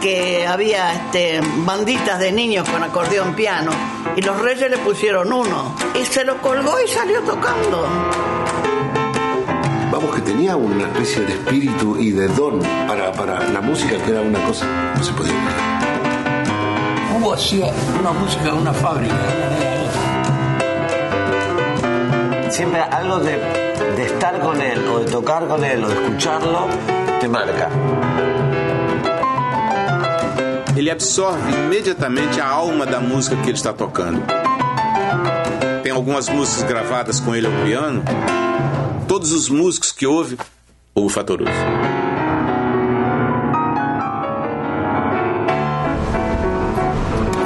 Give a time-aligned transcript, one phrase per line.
[0.00, 3.70] Que había este, banditas de niños con acordeón piano
[4.16, 7.86] y los reyes le pusieron uno y se lo colgó y salió tocando.
[9.92, 14.10] Vamos, que tenía una especie de espíritu y de don para, para la música, que
[14.10, 15.34] era una cosa, no se podía
[17.16, 17.66] Hugo hacía
[17.98, 19.14] una música en una fábrica.
[22.48, 23.36] Siempre algo de,
[23.96, 26.66] de estar con él, o de tocar con él, o de escucharlo,
[27.20, 27.68] te marca.
[30.80, 34.22] Ele absorve imediatamente a alma da música que ele está tocando.
[35.82, 38.02] Tem algumas músicas gravadas com ele ao piano.
[39.06, 40.38] Todos os músicos que ouve,
[40.94, 41.50] o Fatoroso.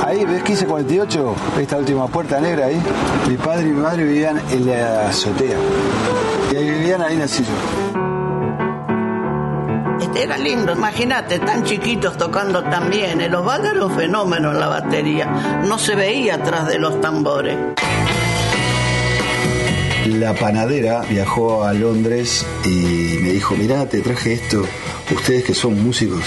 [0.06, 2.80] Ahí ves 1548, esta última puerta negra ahí.
[3.26, 5.58] Mi padre y mi madre vivían en la azotea.
[6.52, 7.73] Y ahí vivían, ahí nací yo.
[10.24, 13.20] Era lindo, imagínate, tan chiquitos tocando tan bien.
[13.20, 15.26] El Osvaldo era un fenómeno en la batería.
[15.66, 17.58] No se veía atrás de los tambores.
[20.06, 24.64] La panadera viajó a Londres y me dijo, mirá, te traje esto,
[25.14, 26.24] ustedes que son músicos.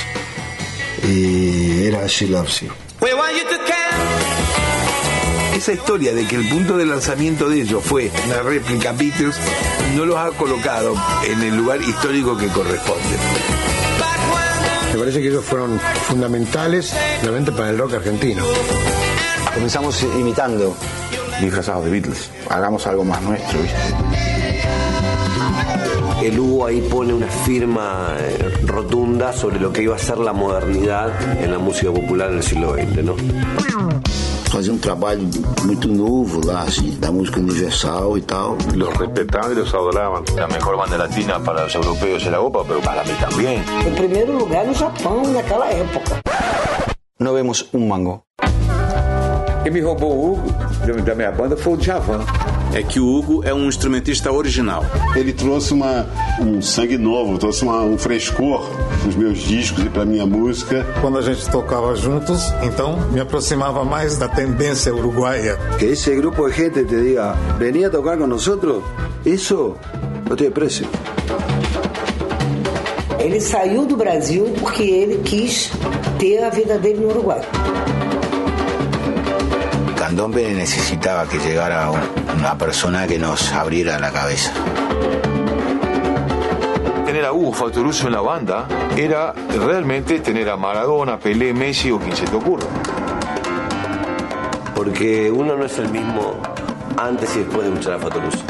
[1.03, 2.70] Y era She Loves You.
[5.56, 9.38] Esa historia de que el punto de lanzamiento de ellos fue una réplica Beatles
[9.95, 10.94] no los ha colocado
[11.25, 13.18] en el lugar histórico que corresponde.
[14.98, 16.91] Me parece que ellos fueron fundamentales
[17.22, 18.44] realmente para el rock argentino.
[19.53, 20.75] Comenzamos imitando
[21.40, 22.31] disfrazados de Beatles.
[22.50, 23.78] Hagamos algo más nuestro, ¿viste?
[26.24, 30.34] El Hugo ahí pone una firma eh, rotunda sobre lo que iba a ser la
[30.34, 31.12] modernidad
[31.44, 33.16] en la música popular en el siglo XX, ¿no?
[34.50, 35.28] Fazia um trabalho
[35.63, 38.58] muito novo lá, assim, da música universal e tal.
[38.75, 40.24] Los respetaban y los adoraban.
[40.35, 43.63] La mejor banda latina para los europeos era OPA, pero para mí también.
[43.86, 46.22] En primeiro lugar no Japão naquela época.
[47.19, 48.24] No vemos um mango.
[49.63, 52.24] Quem me roubou o Hugo da minha banda foi o Djavan.
[52.73, 54.83] É que o Hugo é um instrumentista original.
[55.16, 56.05] Ele trouxe uma,
[56.39, 58.69] um sangue novo, trouxe uma, um frescor
[59.00, 60.85] para os meus discos e para minha música.
[61.01, 65.57] Quando a gente tocava juntos, então me aproximava mais da tendência uruguaia.
[65.79, 68.47] Que esse grupo de gente te diga, venha tocar com nós,
[69.25, 69.75] isso
[70.29, 70.83] não tem preço.
[73.19, 75.72] Ele saiu do Brasil porque ele quis
[76.19, 77.41] ter a vida dele no Uruguai.
[80.07, 84.53] Candombe necesitaba que llegara una persona que nos abriera la cabeza.
[87.06, 92.00] Tener a Hugo Fatoruso en la banda era realmente tener a Maradona, Pelé, Messi o
[92.00, 92.68] quien se te ocurra.
[94.73, 96.38] Porque uno no es el mismo
[96.95, 98.45] antes y después de escuchar a Fatoruso.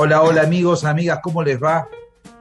[0.00, 1.88] Hola, hola amigos, amigas, ¿cómo les va?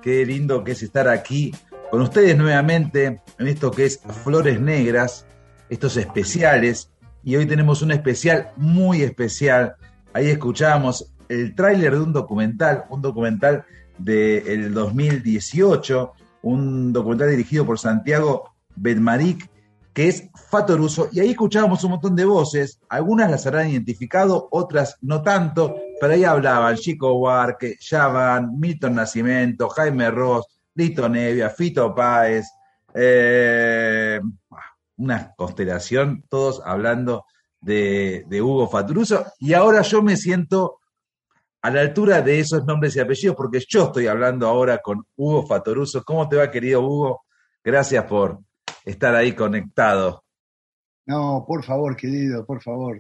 [0.03, 1.51] Qué lindo que es estar aquí
[1.89, 5.25] con ustedes nuevamente en esto que es Flores Negras,
[5.67, 6.91] estos especiales.
[7.23, 9.75] Y hoy tenemos un especial muy especial.
[10.13, 13.65] Ahí escuchábamos el tráiler de un documental, un documental
[13.97, 16.13] del 2018,
[16.43, 19.49] un documental dirigido por Santiago Bedmarik,
[19.93, 21.09] que es Fatoruso.
[21.11, 26.13] Y ahí escuchábamos un montón de voces, algunas las habrán identificado, otras no tanto, pero
[26.13, 30.45] ahí hablaban Chico Huarque, Yavan, Milton Nacimiento, Jaime Ross,
[30.75, 32.45] Lito Nevia, Fito Páez,
[32.93, 34.19] eh,
[34.97, 37.25] una constelación, todos hablando
[37.59, 39.25] de, Hugo Fatoruso.
[39.39, 40.79] Y ahora yo me siento
[41.61, 45.45] a la altura de esos nombres y apellidos, porque yo estoy hablando ahora con Hugo
[45.47, 46.03] Fatoruso.
[46.03, 47.25] ¿Cómo te va, querido Hugo?
[47.63, 48.39] Gracias por
[48.85, 50.23] estar ahí conectado.
[51.05, 52.97] No, por favor, querido, por favor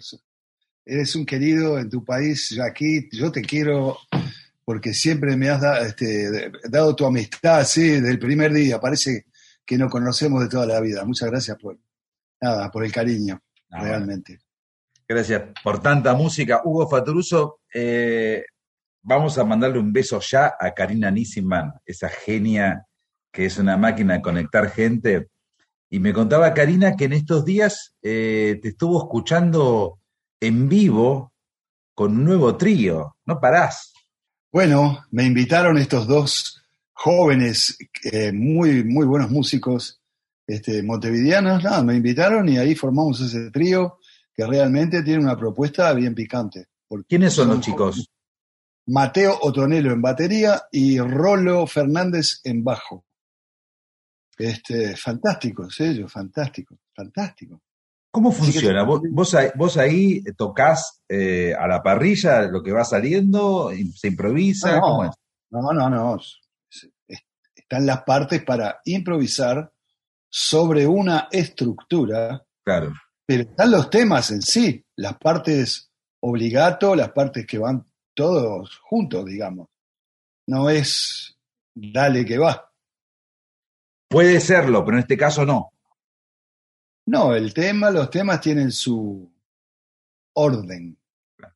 [0.87, 3.97] eres un querido en tu país, aquí yo te quiero
[4.63, 9.25] porque siempre me has este, dado tu amistad, sí, desde el primer día, parece
[9.65, 11.05] que nos conocemos de toda la vida.
[11.05, 11.77] Muchas gracias por,
[12.41, 14.39] nada, por el cariño, realmente.
[15.07, 16.61] Gracias por tanta música.
[16.65, 18.43] Hugo Faturuso, eh,
[19.01, 22.85] vamos a mandarle un beso ya a Karina Nissiman, esa genia
[23.31, 25.27] que es una máquina de conectar gente.
[25.89, 29.96] Y me contaba Karina que en estos días eh, te estuvo escuchando
[30.39, 31.33] en vivo
[31.93, 33.15] con un nuevo trío.
[33.25, 33.93] No parás.
[34.51, 36.61] Bueno, me invitaron estos dos
[36.93, 40.01] jóvenes, eh, muy, muy buenos músicos
[40.47, 43.99] este, montevideanos, nada, me invitaron y ahí formamos ese trío
[44.33, 46.67] que realmente tiene una propuesta bien picante.
[47.07, 48.09] ¿Quiénes son los chicos?
[48.87, 53.05] Mateo Otonelo en batería y Rolo Fernández en bajo.
[54.37, 57.61] Este, fantásticos ellos, fantástico, fantástico.
[58.11, 58.83] ¿Cómo funciona?
[58.83, 64.07] ¿Vos, vos, ahí, vos ahí tocas eh, a la parrilla lo que va saliendo, se
[64.07, 64.79] improvisa?
[64.79, 65.11] No,
[65.51, 66.17] no, no, no,
[67.55, 69.71] Están las partes para improvisar
[70.29, 72.43] sobre una estructura.
[72.63, 72.93] Claro.
[73.25, 79.25] Pero están los temas en sí, las partes obligato, las partes que van todos juntos,
[79.25, 79.67] digamos.
[80.47, 81.37] No es
[81.75, 82.71] dale que va.
[84.09, 85.71] Puede serlo, pero en este caso no.
[87.07, 89.29] No, el tema, los temas tienen su
[90.33, 90.97] orden.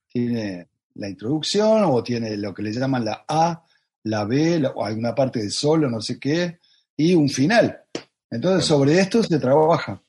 [0.08, 3.64] Tiene la introducción o tiene lo que le llaman la A,
[4.04, 6.60] la B, o alguna parte de solo, no sé qué,
[6.98, 7.82] y un final.
[8.30, 10.02] Entonces sobre esto se trabaja.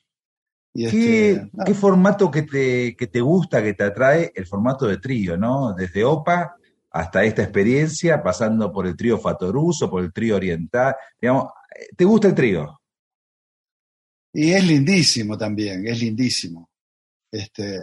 [0.73, 4.31] Y ¿Qué, este, ¿Qué, formato que te, que te gusta, que te atrae?
[4.33, 5.73] El formato de trío, ¿no?
[5.73, 6.55] Desde OPA
[6.89, 10.95] hasta esta experiencia, pasando por el trío Fatoruso, por el trío Oriental.
[11.21, 11.47] Digamos,
[11.95, 12.81] ¿Te gusta el trío?
[14.33, 16.71] Y es lindísimo también, es lindísimo.
[17.31, 17.79] Este,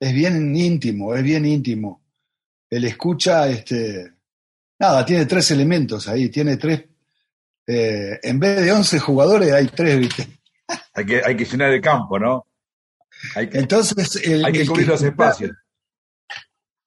[0.00, 2.02] es bien íntimo, es bien íntimo.
[2.68, 4.12] El escucha, este,
[4.78, 6.84] nada, tiene tres elementos ahí, tiene tres,
[7.66, 10.26] eh, en vez de once jugadores hay tres, ¿viste?
[10.94, 12.46] Hay que, hay que llenar el campo, ¿no?
[13.36, 15.52] Hay que, Entonces, el, hay que cubrir los espacios.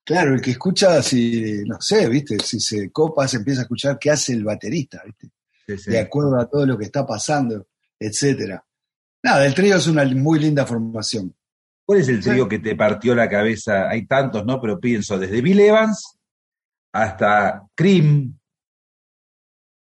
[0.06, 2.38] Claro, el que escucha, si, no sé, ¿viste?
[2.40, 5.30] Si se copa, se empieza a escuchar qué hace el baterista, ¿viste?
[5.68, 7.68] De acuerdo a todo lo que está pasando,
[8.00, 8.66] etcétera.
[9.24, 11.34] Nada, el trío es una muy linda formación.
[11.86, 13.90] ¿Cuál es el trío que te partió la cabeza?
[13.90, 14.60] Hay tantos, ¿no?
[14.60, 16.18] Pero pienso, desde Bill Evans
[16.92, 18.38] hasta Cream.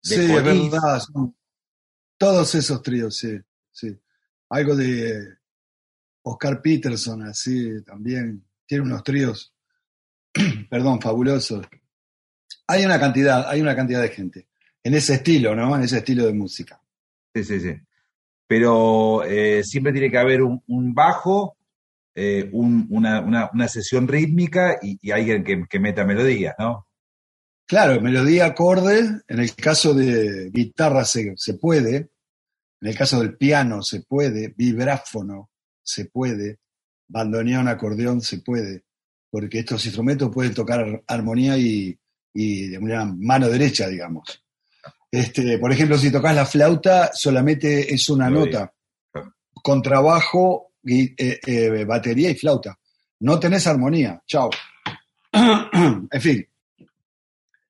[0.01, 1.01] sí, es verdad.
[2.17, 3.39] todos esos tríos, sí,
[3.71, 3.99] sí.
[4.49, 5.37] Algo de
[6.23, 8.45] Oscar Peterson, así, también.
[8.65, 9.53] Tiene unos tríos
[10.69, 11.61] perdón, fabuloso.
[12.67, 14.47] Hay una cantidad, hay una cantidad de gente
[14.83, 15.75] en ese estilo, ¿no?
[15.75, 16.81] En ese estilo de música.
[17.33, 17.75] Sí, sí, sí.
[18.47, 21.57] Pero eh, siempre tiene que haber un, bajo,
[22.13, 26.87] eh, una, sesión rítmica y, alguien que, meta melodías, ¿no?
[27.65, 29.21] Claro, melodía, acorde.
[29.27, 32.11] En el caso de guitarra se, se puede.
[32.81, 34.53] En el caso del piano se puede.
[34.57, 35.49] Vibráfono
[35.81, 36.59] se puede.
[37.07, 38.83] Bandoneón, acordeón se puede
[39.31, 41.97] porque estos instrumentos pueden tocar armonía y,
[42.33, 44.43] de una mano derecha, digamos.
[45.11, 48.73] Este, por ejemplo, si tocas la flauta, solamente es una nota,
[49.61, 52.77] con trabajo, y, eh, eh, batería y flauta.
[53.19, 54.21] No tenés armonía.
[54.25, 54.49] Chao.
[55.31, 56.47] en fin.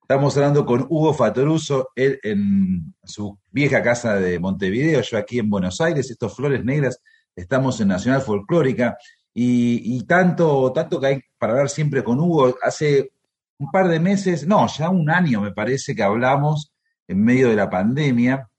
[0.02, 5.50] Estamos hablando con Hugo Fatoruso, él en su vieja casa de Montevideo, yo aquí en
[5.50, 7.02] Buenos Aires, estos Flores Negras,
[7.34, 8.98] estamos en Nacional Folclórica.
[9.34, 13.14] Y, tanto, tanto que hay para hablar siempre con Hugo, hace
[13.58, 16.71] un par de meses, no, ya un año me parece que hablamos
[17.12, 18.50] en medio de la pandemia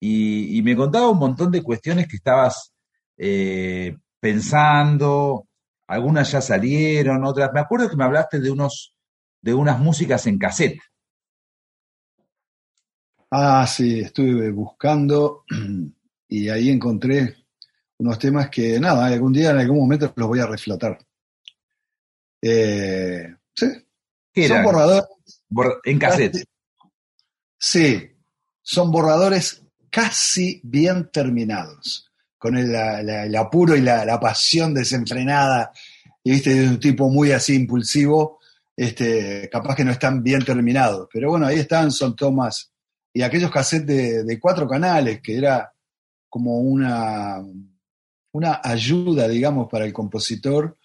[0.00, 2.72] y, me contaba un montón de cuestiones que estabas
[3.18, 5.46] eh, pensando,
[5.86, 7.50] algunas ya salieron, otras.
[7.52, 8.94] Me acuerdo que me hablaste de unos,
[9.42, 10.80] de unas músicas en cassette.
[13.30, 15.44] Ah, sí, estuve buscando
[16.28, 17.36] y ahí encontré
[17.98, 20.98] unos temas que, nada, algún día, en algún momento los voy a reflotar.
[22.40, 23.66] Eh, sí.
[24.48, 25.04] Son borradores.
[25.84, 26.49] en cassette.
[27.60, 28.10] Sí,
[28.62, 35.70] son borradores casi bien terminados, con el, apuro y la, pasión desenfrenada,
[36.24, 38.40] y viste, de un tipo muy así impulsivo,
[38.76, 41.08] este, capaz que no están bien terminados.
[41.12, 42.72] Pero bueno, ahí están, son tomas.
[43.12, 45.72] Y aquellos cassettes de cuatro canales, que era
[46.28, 47.42] como una
[48.32, 50.78] una ayuda, digamos, para el compositor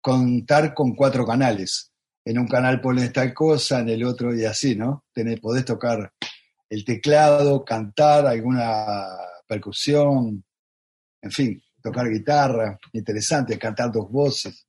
[0.00, 1.92] contar con cuatro canales.
[2.28, 5.06] En un canal pones tal cosa, en el otro y así, ¿no?
[5.14, 6.12] Tenés, podés tocar
[6.68, 9.06] el teclado, cantar, alguna
[9.46, 10.44] percusión,
[11.22, 14.66] en fin, tocar guitarra, interesante, cantar dos voces.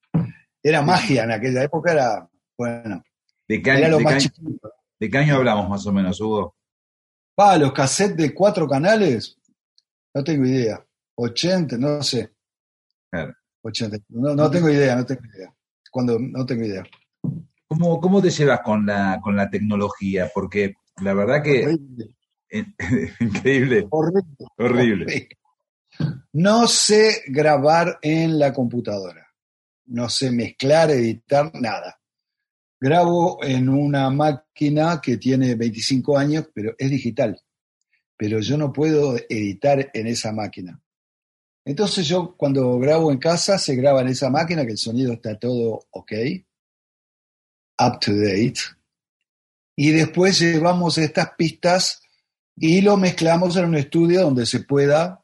[0.64, 3.04] Era magia en aquella época, era, bueno,
[3.46, 3.98] ¿De qué, año,
[4.98, 6.56] de, qué año hablamos más o menos, Hugo?
[7.38, 9.38] Va, los cassettes de cuatro canales,
[10.14, 10.82] no tengo idea.
[11.16, 12.32] 80, no sé.
[13.64, 13.98] 80.
[14.08, 15.54] No, tengo idea, no tengo idea.
[15.92, 16.86] Cuando, no tengo idea.
[17.70, 20.30] ¿Cómo, ¿Cómo te llevas con la, con la tecnología?
[20.34, 21.78] Porque la verdad que
[23.20, 23.88] Increíble.
[23.92, 24.48] Horrible.
[24.58, 25.30] Horrible.
[26.34, 29.28] No sé grabar en la computadora.
[29.86, 32.00] No sé mezclar, editar, nada.
[32.80, 37.40] Grabo en una máquina que tiene 25 años, pero es digital.
[38.18, 40.82] Pero yo no puedo editar en esa máquina.
[41.66, 45.38] Entonces yo cuando grabo en casa, se graba en esa máquina, que el sonido está
[45.38, 46.14] todo ok,
[47.80, 48.60] up to date.
[49.76, 52.02] Y después llevamos estas pistas
[52.56, 55.24] y lo mezclamos en un estudio donde se pueda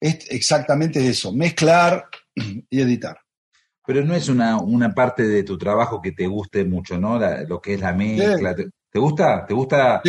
[0.00, 3.18] es exactamente eso, mezclar y editar.
[3.86, 7.18] Pero no es una, una parte de tu trabajo que te guste mucho, ¿no?
[7.18, 8.54] La- lo que es la mezcla.
[8.54, 9.44] ¿Te, te gusta?
[9.46, 10.02] ¿Te gusta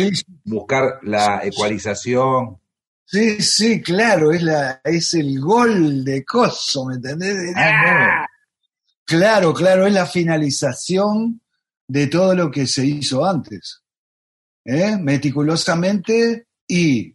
[0.44, 2.58] buscar la ecualización?
[3.04, 7.52] Sí, sí, claro, es, la, es el gol de coso, ¿me entendés?
[7.54, 8.26] Ah,
[9.06, 11.40] Claro, claro, es la finalización
[11.88, 13.84] de todo lo que se hizo antes.
[14.64, 14.96] ¿eh?
[15.00, 17.14] Meticulosamente y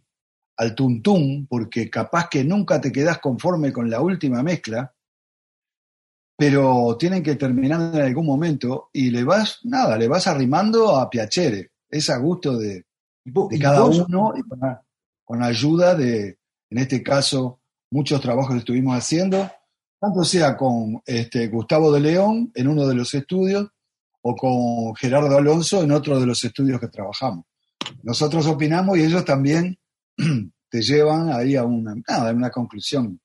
[0.56, 4.94] al tuntún, porque capaz que nunca te quedás conforme con la última mezcla,
[6.36, 11.10] pero tienen que terminar en algún momento y le vas, nada, le vas arrimando a
[11.10, 12.86] piacere, es a gusto de,
[13.60, 14.60] cada uno y con,
[15.24, 16.38] con ayuda de,
[16.70, 19.50] en este caso, muchos trabajos que estuvimos haciendo,
[20.02, 23.68] tanto sea con este, Gustavo de León en uno de los estudios
[24.22, 27.44] o con Gerardo Alonso en otro de los estudios que trabajamos.
[28.02, 29.78] Nosotros opinamos y ellos también
[30.68, 33.20] te llevan ahí a una, nada, una conclusión.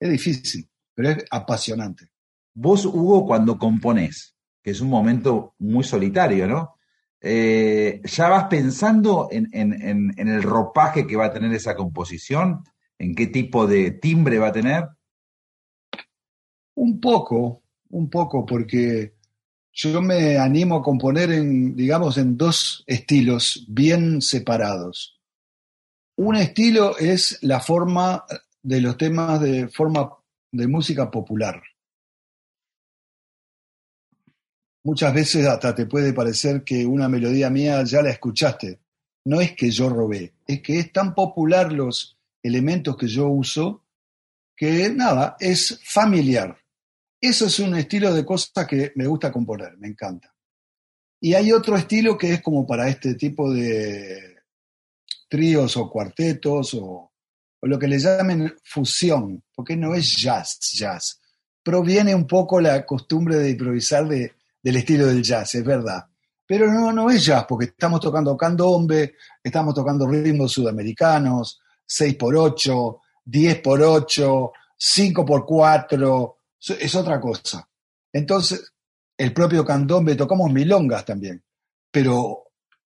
[0.00, 2.06] Es difícil, pero es apasionante.
[2.54, 6.76] Vos, Hugo, cuando componés, que es un momento muy solitario, ¿no?
[7.20, 11.76] Eh, ¿Ya vas pensando en, en- en- en el ropaje que va a tener esa
[11.76, 12.64] composición?
[12.98, 14.88] ¿En qué tipo de timbre va a tener?
[16.80, 19.14] Un poco, un poco, porque
[19.72, 25.20] yo me animo a componer en, digamos, en dos estilos bien separados.
[26.14, 28.24] Un estilo es la forma
[28.62, 30.08] de los temas de forma
[30.52, 31.60] de música popular.
[34.84, 38.78] Muchas veces hasta te puede parecer que una melodía mía ya la escuchaste.
[39.24, 43.82] No es que yo robé, es que es tan popular los elementos que yo uso
[44.58, 46.57] que nada, es familiar.
[47.20, 50.32] Eso es un estilo de cosas que me gusta componer, me encanta.
[51.20, 54.36] Y hay otro estilo que es como para este tipo de
[55.28, 57.10] tríos o cuartetos o,
[57.62, 61.20] lo que le llamen fusión, porque no es jazz, jazz.
[61.62, 64.32] Proviene un poco la costumbre de improvisar de-
[64.62, 66.04] del estilo del jazz, es verdad.
[66.46, 74.52] Pero no, no es jazz, porque estamos tocando candombe, estamos tocando ritmos sudamericanos, 6x8, 10x8,
[74.78, 77.68] 5x4, so- es otra cosa.
[78.12, 78.72] Entonces,
[79.16, 81.42] el propio candombe, tocamos milongas también,
[81.90, 82.44] pero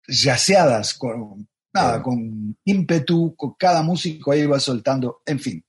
[0.06, 5.64] yaceadas, con, nada, con ímpetu, con cada músico ahí va soltando, en fin.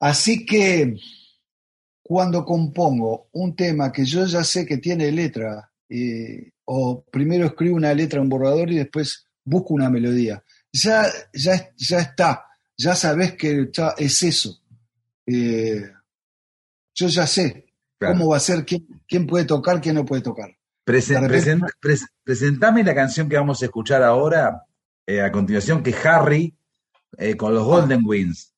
[0.00, 0.96] Así que
[2.02, 7.76] cuando compongo un tema que yo ya sé que tiene letra, eh, o primero escribo
[7.76, 12.44] una letra en un borrador y después busco una melodía, ya, ya, ya está,
[12.76, 14.60] ya sabes que ya es eso.
[15.26, 15.90] Eh,
[16.96, 17.66] yo ya sé
[17.98, 18.14] Claro.
[18.18, 20.50] cómo va a ser, quién, quién puede tocar, quién no puede tocar.
[20.84, 24.62] Presen- De repente- presen- pres- presentame la canción que vamos a escuchar ahora,
[25.06, 26.54] eh, a continuación, que es Harry,
[27.18, 28.52] eh, con los Golden Wings.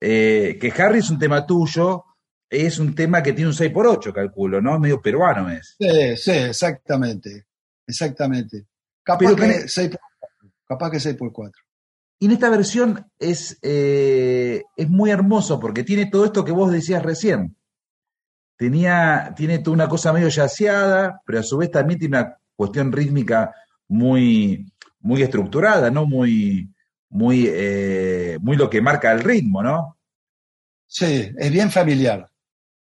[0.00, 2.04] Eh, que Harry es un tema tuyo,
[2.48, 4.78] es un tema que tiene un 6x8, calculo, ¿no?
[4.80, 5.76] Medio peruano es.
[5.78, 7.46] Sí, sí, exactamente,
[7.86, 8.66] exactamente.
[9.04, 10.00] Capaz que, que- 6 por,
[10.66, 11.62] capaz que 6 por 4.
[12.18, 16.70] Y en esta versión es, eh, es muy hermoso porque tiene todo esto que vos
[16.72, 17.56] decías recién.
[18.60, 22.92] Tenía, tiene toda una cosa medio yaceada, pero a su vez también tiene una cuestión
[22.92, 23.54] rítmica
[23.88, 26.04] muy, muy estructurada, ¿no?
[26.04, 26.70] Muy,
[27.08, 29.96] muy, eh, muy lo que marca el ritmo, ¿no?
[30.86, 32.30] Sí, es bien familiar.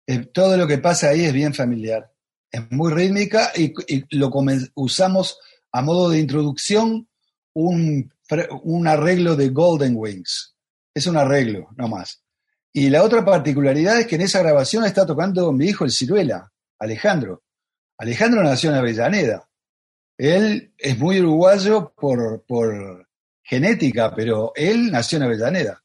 [0.07, 2.11] Eh, todo lo que pasa ahí es bien familiar.
[2.51, 4.31] Es muy rítmica y, y lo
[4.73, 5.37] usamos
[5.71, 7.07] a modo de introducción
[7.53, 8.11] un,
[8.63, 10.55] un arreglo de Golden Wings.
[10.91, 12.23] Es un arreglo, no más.
[12.73, 16.51] Y la otra particularidad es que en esa grabación está tocando mi hijo el Ciruela,
[16.79, 17.43] Alejandro.
[17.97, 19.49] Alejandro nació en Avellaneda.
[20.17, 23.07] Él es muy uruguayo por, por
[23.43, 25.83] genética, pero él nació en Avellaneda.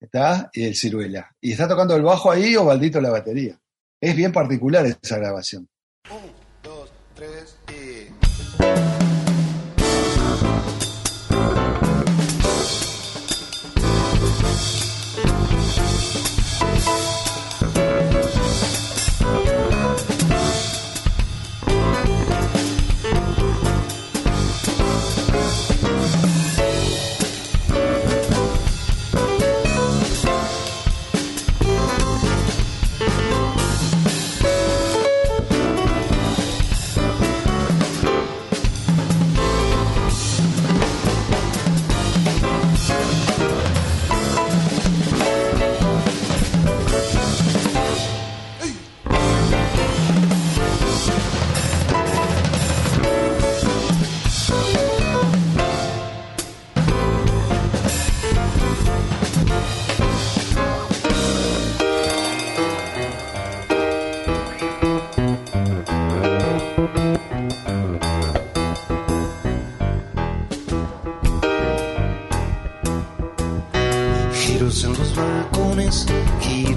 [0.00, 0.50] ¿Está?
[0.52, 1.34] Y el ciruela.
[1.40, 3.58] Y está tocando el bajo ahí o Baldito la batería.
[4.00, 5.68] Es bien particular esa grabación.
[6.10, 6.33] los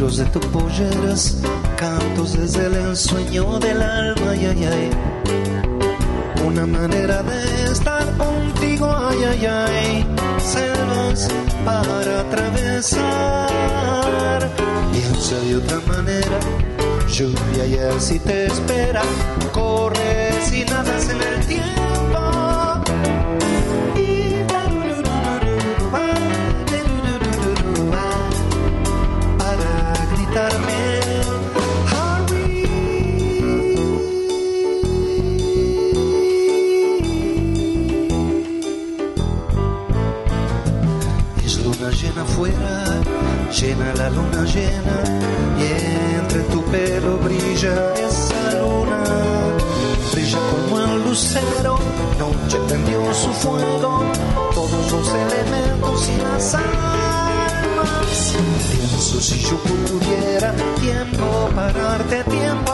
[0.08, 1.38] giros de tu polleras,
[1.76, 4.90] cantos desde el ensueño del alma, ay, ay, ay.
[6.46, 10.06] Una manera de estar contigo, ay, ay, ay.
[10.40, 11.28] Selvas
[11.66, 13.50] para atravesar.
[14.94, 16.40] Piensa de otra manera,
[17.10, 19.02] lluvia y si te espera.
[19.52, 21.97] Corre si nadas en el tiempo.
[43.62, 44.98] Llena la luna llena,
[45.58, 49.04] y entre tu pelo brilla esa luna.
[50.12, 51.80] Brilla como el lucero,
[52.20, 54.04] noche prendió su fuego,
[54.54, 58.36] todos los elementos y las almas.
[58.72, 62.74] Pienso si yo pudiera tiempo pararte tiempo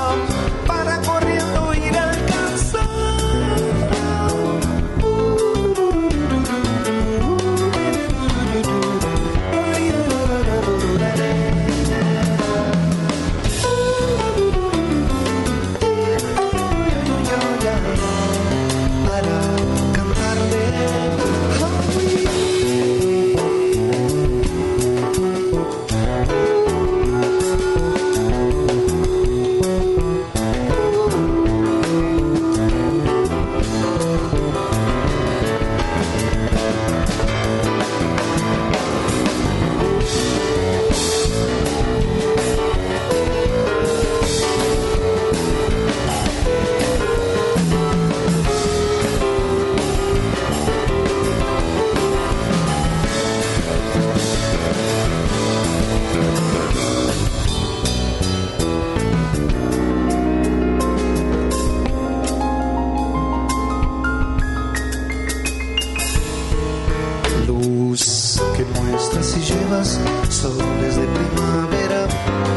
[69.14, 70.00] muestras y llevas
[70.30, 72.08] soles de primavera,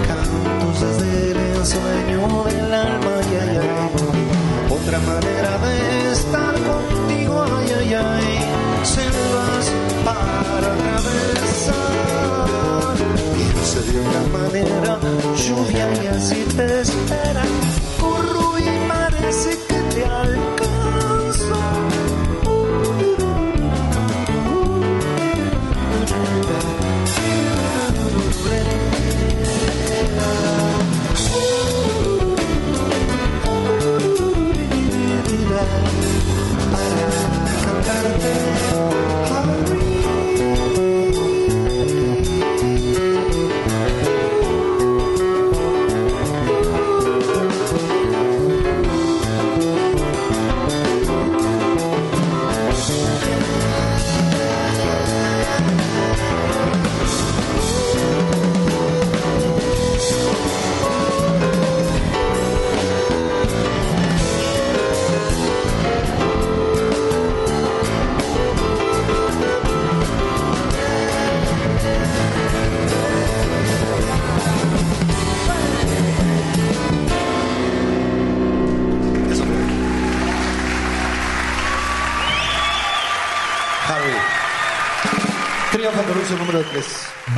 [0.07, 3.91] cantos desde el ensueño del alma, ay, ay, ay.
[4.71, 8.39] Otra manera de estar contigo, ay, ay, ay.
[8.85, 9.73] Selvas
[10.05, 11.97] para atravesar.
[13.77, 14.99] De una manera,
[15.37, 17.45] lluvia y así te espera.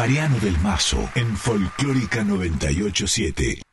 [0.08, 3.67] Mariano del Mazo en Folclórica 987.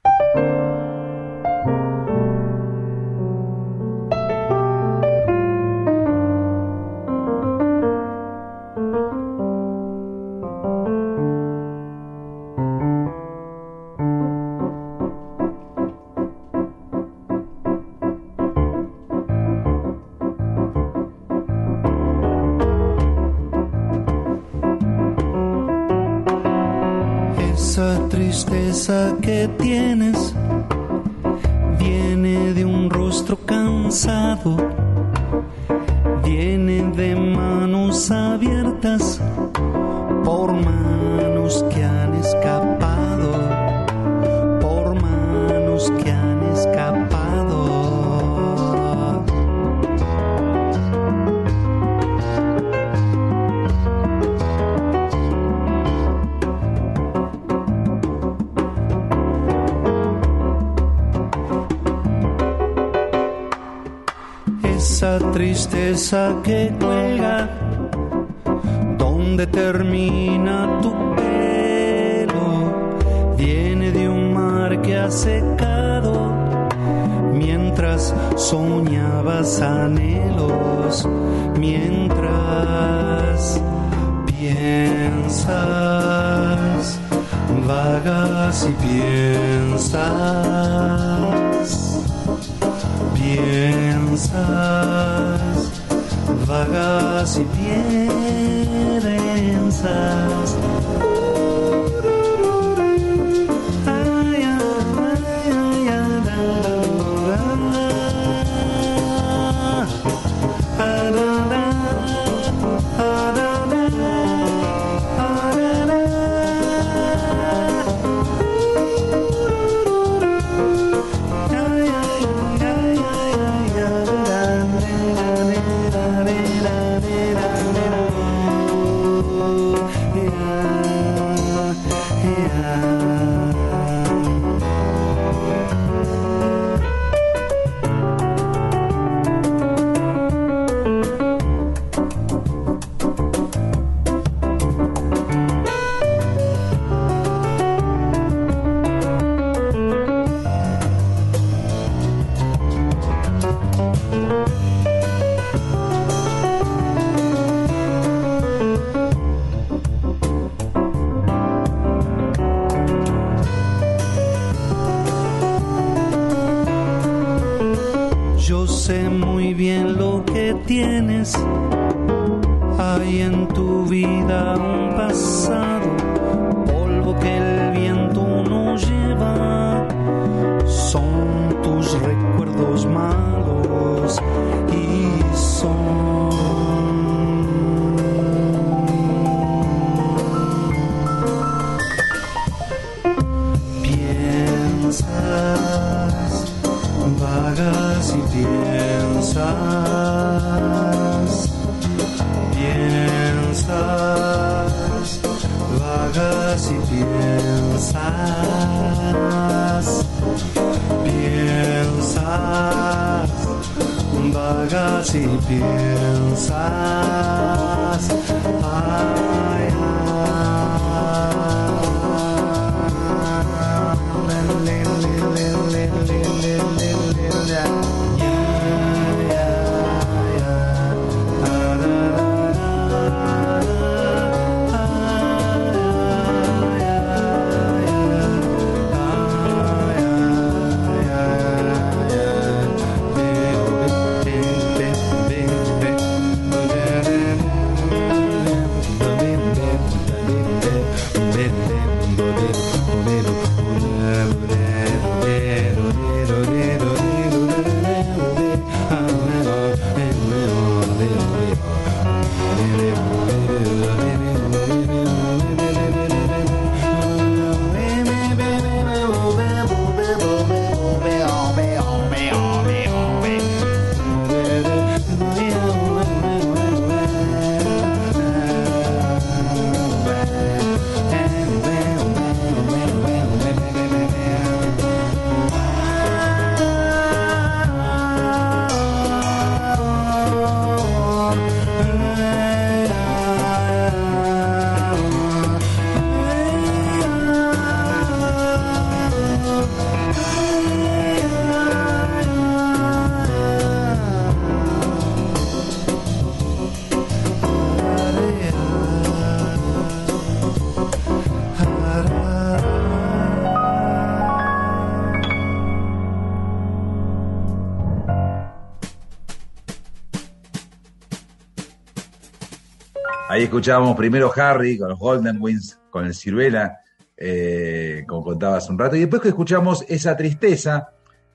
[323.45, 326.79] Ahí escuchábamos primero Harry con los Golden Wings, con el Ciruela,
[327.15, 330.89] eh, como contaba hace un rato, y después que escuchamos esa tristeza,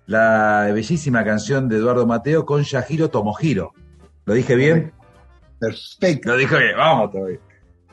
[0.06, 3.74] la bellísima canción de Eduardo Mateo con Yajiro Tomohiro.
[4.24, 4.92] ¿Lo dije bien?
[5.60, 6.30] Perfecto.
[6.30, 7.38] Lo dije bien, vamos todavía.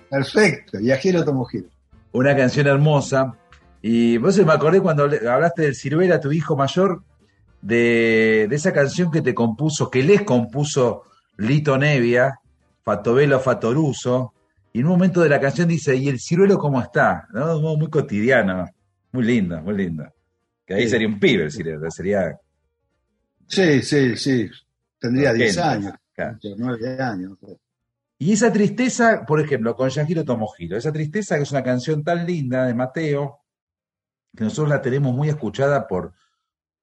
[0.10, 1.68] Perfecto, Yajiro Tomohiro.
[2.14, 3.36] Una canción hermosa.
[3.84, 7.04] Y vos me acordé cuando hablaste del Ciruela, tu hijo mayor,
[7.62, 11.04] de, de esa canción que te compuso, que les compuso
[11.38, 12.40] Lito Nevia,
[12.88, 14.34] Fatovelo Fatoruso,
[14.72, 17.28] y en un momento de la canción dice, ¿y el ciruelo cómo está?
[17.34, 17.46] ¿No?
[17.46, 18.66] De un modo muy cotidiano,
[19.12, 20.06] muy lindo, muy lindo.
[20.66, 20.92] Que ahí Sí.
[20.92, 22.40] sería un pibe el ciruelo, sería...
[23.46, 24.50] Sí, sí, sí.
[24.98, 26.38] Tendría 10 Gente, años, claro.
[26.56, 27.38] 9 años.
[28.20, 32.26] Y esa tristeza, por ejemplo, con Yajiro Tomohiro, esa tristeza que es una canción tan
[32.26, 33.42] linda de Mateo,
[34.34, 36.14] que nosotros la tenemos muy escuchada por,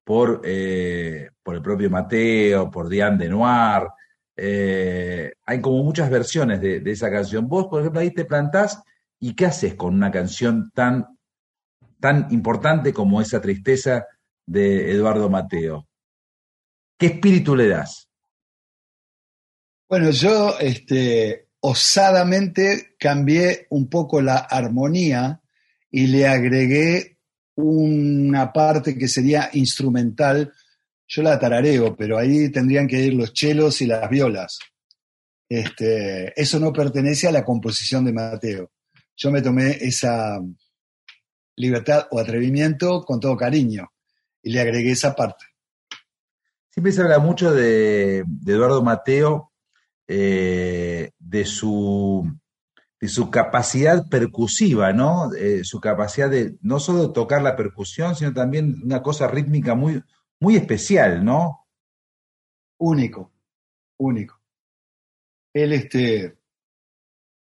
[0.05, 3.89] por, eh, por el propio Mateo, por Diane de Noir.
[4.37, 7.49] Eh, hay como muchas versiones de, esa canción.
[7.49, 8.83] Vos, por ejemplo, ahí te plantás
[9.21, 11.19] y ¿qué haces con una canción tan,
[12.01, 14.07] tan importante como esa tristeza
[14.47, 15.87] de Eduardo Mateo?
[16.99, 18.09] ¿Qué espíritu le das?
[19.89, 25.41] Bueno, yo este, osadamente cambié un poco la armonía
[25.91, 27.19] y le agregué
[27.57, 30.53] una parte que sería instrumental.
[31.07, 34.59] Yo la tarareo, pero ahí tendrían que ir los chelos y las violas.
[35.49, 38.71] Este, eso no pertenece a la composición de Mateo.
[39.17, 40.41] Yo me tomé esa
[41.57, 43.93] libertad o atrevimiento con todo cariño
[44.43, 45.45] y le agregué esa parte.
[46.71, 49.53] Siempre se habla mucho de, de Eduardo Mateo,
[50.09, 52.29] eh, de, su,
[53.01, 55.33] de su capacidad percusiva, ¿no?
[55.33, 60.03] Eh, su capacidad de no solo tocar la percusión, sino también una cosa rítmica muy,
[60.45, 61.67] muy especial, ¿no?
[62.79, 63.33] Único,
[63.99, 64.39] único.
[65.55, 66.37] Él, este,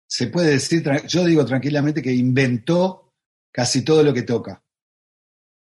[0.07, 3.13] se puede decir, yo digo tranquilamente que inventó
[3.51, 4.63] casi todo lo que toca.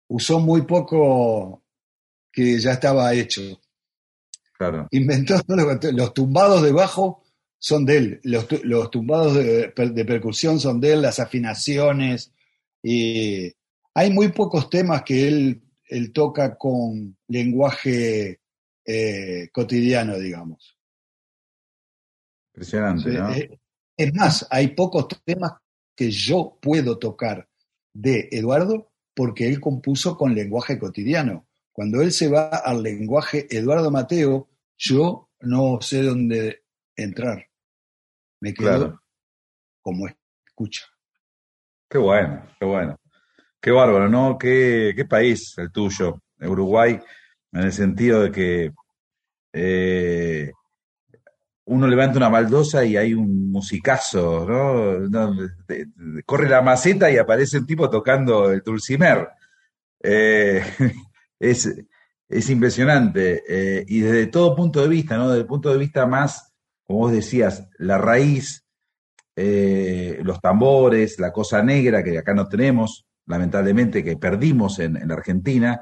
[0.09, 1.63] Usó muy poco
[2.31, 3.41] que ya estaba hecho.
[4.53, 4.87] Claro.
[4.91, 7.23] Inventó todo lo que- los tumbados de bajo
[7.57, 12.31] son de él, los, los tumbados de, de percusión son de él, las afinaciones.
[12.83, 13.51] Y
[13.95, 18.39] hay muy pocos temas que él, él toca con lenguaje
[18.85, 20.77] eh, cotidiano, digamos.
[22.53, 23.33] Impresionante, ¿no?
[23.33, 23.59] Eh,
[23.97, 25.53] Es más, hay pocos temas
[25.95, 27.47] que yo puedo tocar
[27.93, 31.47] de Eduardo porque él compuso con lenguaje cotidiano.
[31.73, 36.63] Cuando él se va al lenguaje Eduardo Mateo, yo no sé dónde
[36.95, 37.45] entrar.
[38.41, 39.03] Me quedo Claro.
[39.81, 40.07] como
[40.45, 40.85] escucha.
[41.89, 42.97] Qué bueno, qué bueno.
[43.61, 44.37] Qué bárbaro, ¿no?
[44.37, 46.99] Qué, qué país el tuyo, Uruguay,
[47.51, 48.71] en el sentido de que
[49.51, 50.51] eh,
[51.65, 54.45] uno levanta una baldosa y hay un musicazo,
[55.09, 55.35] ¿no?
[56.25, 59.27] Corre la maceta y aparece un tipo tocando el dulcimer.
[60.01, 60.63] Eh,
[61.39, 61.69] es,
[62.29, 63.43] es impresionante.
[63.47, 65.27] eh, y desde todo punto de vista, ¿no?
[65.29, 66.53] Desde el punto de vista más,
[66.85, 68.65] como vos decías, la raíz,
[69.35, 75.15] los tambores, la cosa negra que acá no tenemos, lamentablemente, que perdimos en, en la
[75.15, 75.81] Argentina,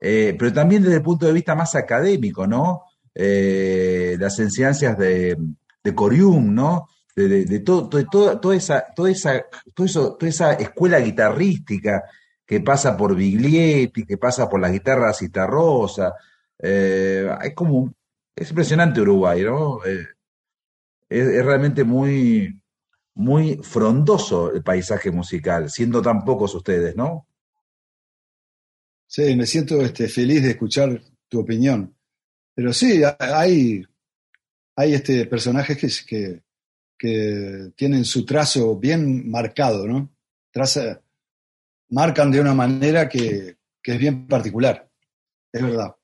[0.00, 2.82] eh, pero también desde el punto de vista más académico, ¿no?
[3.14, 5.36] Eh, las enseñanzas de,
[5.84, 6.88] de Corium, ¿no?
[7.16, 9.44] De, de- todo, toda, esa, toda esa,
[9.84, 12.04] eso, toda esa escuela guitarrística
[12.46, 16.14] que pasa por Biglietti, que pasa por las guitarras Citarrosa.
[16.58, 17.92] Eh, es como,
[18.36, 19.84] es impresionante Uruguay, ¿no?
[19.84, 20.06] Eh,
[21.08, 22.57] es realmente muy,
[23.18, 27.26] muy frondoso el paisaje musical, siendo tan pocos ustedes, ¿no?
[29.08, 31.96] Sí, me siento este, feliz de escuchar tu opinión.
[32.54, 33.84] Pero sí, hay,
[34.76, 36.42] hay este, personajes que,
[36.96, 40.14] que, tienen su trazo bien marcado, ¿no?
[40.52, 41.02] Traza,
[41.88, 44.88] marcan de una manera que, que es bien particular.
[45.52, 45.97] Es verdad.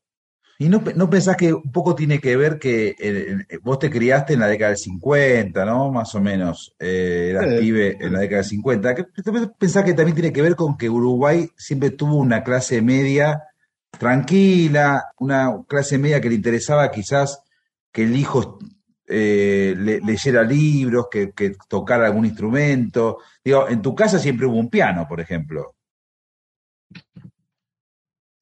[0.65, 3.91] ¿Y no, no pensás que un poco tiene que ver que eh, eh, vos te
[3.91, 5.93] criaste en la década del 50, ¿no?
[5.93, 7.61] Más o menos, eh, eras Sí.
[7.61, 8.95] pibe en la década del 50.
[8.95, 9.05] ¿Qué-
[9.59, 13.43] ¿Pensás que también tiene que ver con que Uruguay siempre tuvo una clase media
[13.99, 17.43] tranquila, una clase media que le interesaba quizás
[17.93, 18.59] que el hijo
[19.07, 23.19] eh, le- leyera libros, que, que tocara algún instrumento?
[23.45, 25.75] Digo, en tu casa siempre hubo un piano, por ejemplo.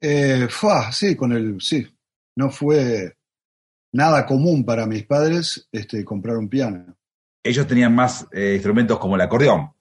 [0.00, 0.48] Eh,
[0.92, 1.86] sí, con el, sí.
[2.36, 3.16] No fue
[3.92, 6.96] nada común para mis padres este, comprar un piano.
[7.44, 9.72] Ellos tenían más eh, instrumentos como el acordeón.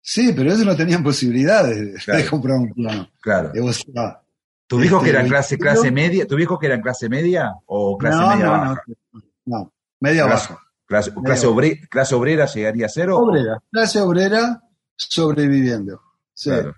[0.00, 3.10] Sí, pero ellos no tenían posibilidades de, comprar un piano.
[3.20, 3.52] Claro.
[3.62, 4.22] O sea,
[4.66, 6.26] ¿Tu viejo que este, era clase, clase media?
[6.26, 8.82] ¿Tu viejo que era clase media o clase no, media no, baja?
[8.86, 10.62] no, no, media Clase, baja.
[10.86, 11.56] clase, Media clase baja.
[11.56, 13.18] obre- clase obrera llegaría a cero?
[13.18, 14.62] Obrera, clase obrera
[14.96, 16.00] sobreviviendo.
[16.34, 16.74] Sí, Claro.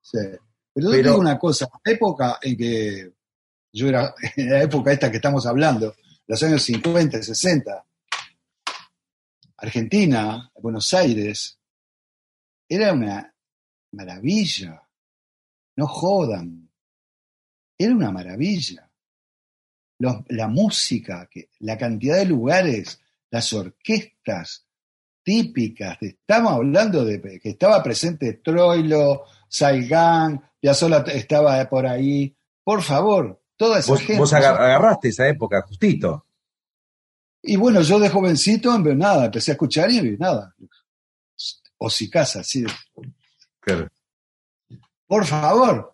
[0.00, 0.18] sí.
[0.72, 3.12] Pero yo Pero- digo una cosa, la época en que
[3.74, 5.94] yo era, en la época esta que estamos hablando,
[6.26, 7.84] los años 50, 60,
[9.58, 11.58] Argentina, Buenos Aires,
[12.68, 13.34] era una
[13.92, 14.82] maravilla.
[15.76, 16.70] No jodan.
[17.78, 18.90] Era una maravilla.
[19.98, 24.66] Los- la música, que, la cantidad de lugares, las orquestas
[25.22, 25.98] típicas.
[26.00, 32.34] estamos hablando de que estaba presente Troilo, Saigán, Piazzolla estaba por ahí.
[32.62, 34.18] Por favor, toda esa Vos, gente.
[34.18, 36.26] vos agar- agarraste esa época justito.
[37.42, 40.54] Y bueno, yo de jovencito, en nada, empecé a escuchar y nada.
[41.78, 42.64] O si casa, sí.
[43.60, 43.88] Claro.
[45.06, 45.92] Por favor.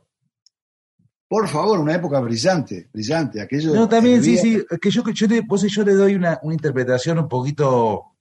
[1.28, 3.40] Por favor, una época brillante, brillante.
[3.40, 6.38] Aquello No, también, sí, sí, que yo, yo, te, vos y yo le doy una,
[6.42, 8.16] una interpretación un poquito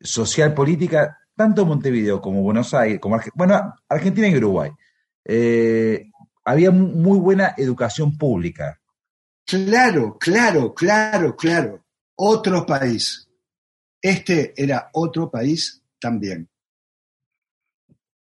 [0.00, 4.70] social, política, tanto Montevideo como Buenos Aires, como Arge- bueno, Argentina y Uruguay.
[5.24, 6.10] Eh,
[6.44, 8.80] había mu- muy buena educación pública.
[9.46, 11.84] Claro, claro, claro, claro.
[12.16, 13.28] Otro país.
[14.00, 16.48] Este era otro país también.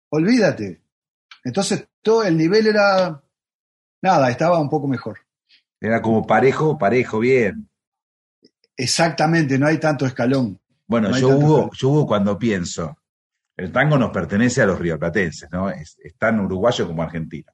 [0.09, 0.81] Olvídate.
[1.43, 3.21] Entonces todo el nivel era
[4.01, 5.19] nada, estaba un poco mejor.
[5.79, 7.69] Era como parejo, parejo, bien.
[8.77, 10.59] Exactamente, no hay tanto escalón.
[10.87, 12.97] Bueno, No yo, Hugo, yo Hugo, cuando pienso,
[13.55, 15.69] el tango nos pertenece a los rioplatenses, ¿no?
[15.69, 17.51] Es, es tan uruguayo como argentino.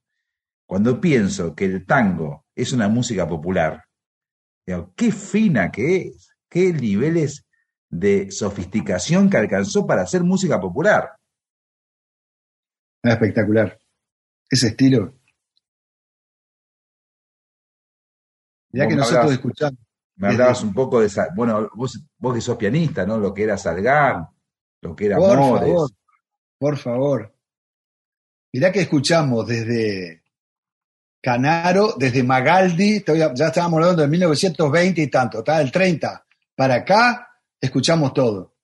[0.67, 3.85] Cuando pienso que el tango es una música popular,
[4.65, 7.45] digo, qué fina que es, qué niveles
[7.89, 11.11] de sofisticación que alcanzó para hacer música popular.
[13.01, 13.79] Era espectacular.
[14.49, 15.13] Ese estilo.
[18.73, 19.79] Ya que nosotros hablabas- escuchamos.
[20.19, 23.17] Me hablabas un poco de esa, bueno, vos, vos que sos pianista, ¿no?
[23.19, 24.27] Lo que era Salgán,
[24.81, 25.67] lo que era Por Mores.
[25.69, 25.89] favor,
[26.57, 27.35] por favor.
[28.51, 30.23] Mirá que escuchamos desde
[31.21, 36.25] Canaro, desde Magaldi, ya estábamos hablando de 1920 y tanto, está el 30.
[36.55, 37.27] Para acá
[37.59, 38.55] escuchamos todo,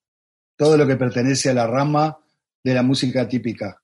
[0.56, 2.18] todo lo que pertenece a la rama
[2.64, 3.82] de la música típica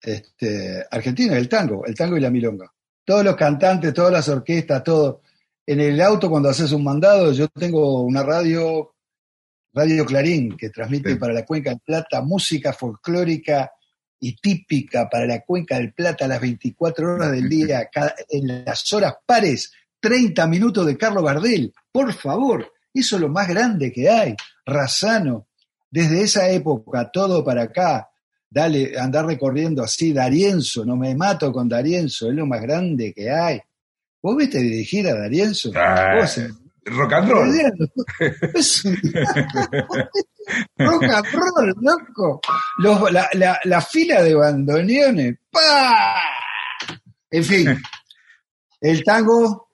[0.00, 2.72] este, argentina, el tango, el tango y la milonga.
[3.04, 5.22] Todos los cantantes, todas las orquestas, todo.
[5.64, 8.92] En el auto cuando haces un mandado, yo tengo una radio
[9.76, 13.72] Radio Clarín, que transmite para la Cuenca del Plata música folclórica
[14.20, 18.64] y típica para la Cuenca del Plata a las 24 horas del día, cada- en
[18.64, 21.72] las horas pares, 30 minutos de Carlos Gardel.
[21.92, 24.34] Por favor, eso es lo más grande que hay.
[24.64, 25.48] Razano,
[25.90, 28.08] desde esa época, todo para acá,
[28.50, 33.30] dale, andar recorriendo así, Darienzo, no me mato con Darienzo, es lo más grande que
[33.30, 33.60] hay.
[34.22, 35.70] ¿Vos viste dirigir a Darienzo?
[36.20, 36.40] Vos,
[36.86, 37.46] rock and roll.
[40.78, 42.40] rock and roll, loco.
[42.78, 45.36] Los- la, la- la fila de bandoneones.
[45.50, 46.16] ¡pa!
[47.30, 47.76] En fin,
[48.80, 49.68] el tango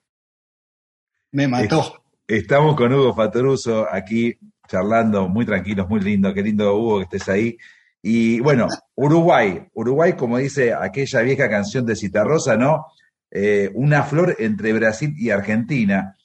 [1.31, 2.03] me mató.
[2.27, 4.33] Estamos con Hugo Fatoruso aquí
[4.67, 6.33] charlando, muy tranquilos, muy lindo.
[6.33, 7.57] Qué lindo, Hugo, que estés ahí.
[8.01, 9.67] Y bueno, Uruguay.
[9.73, 12.87] Uruguay, como dice aquella vieja canción de Citarrosa, ¿no?
[13.29, 16.15] Eh, una flor entre Brasil y Argentina.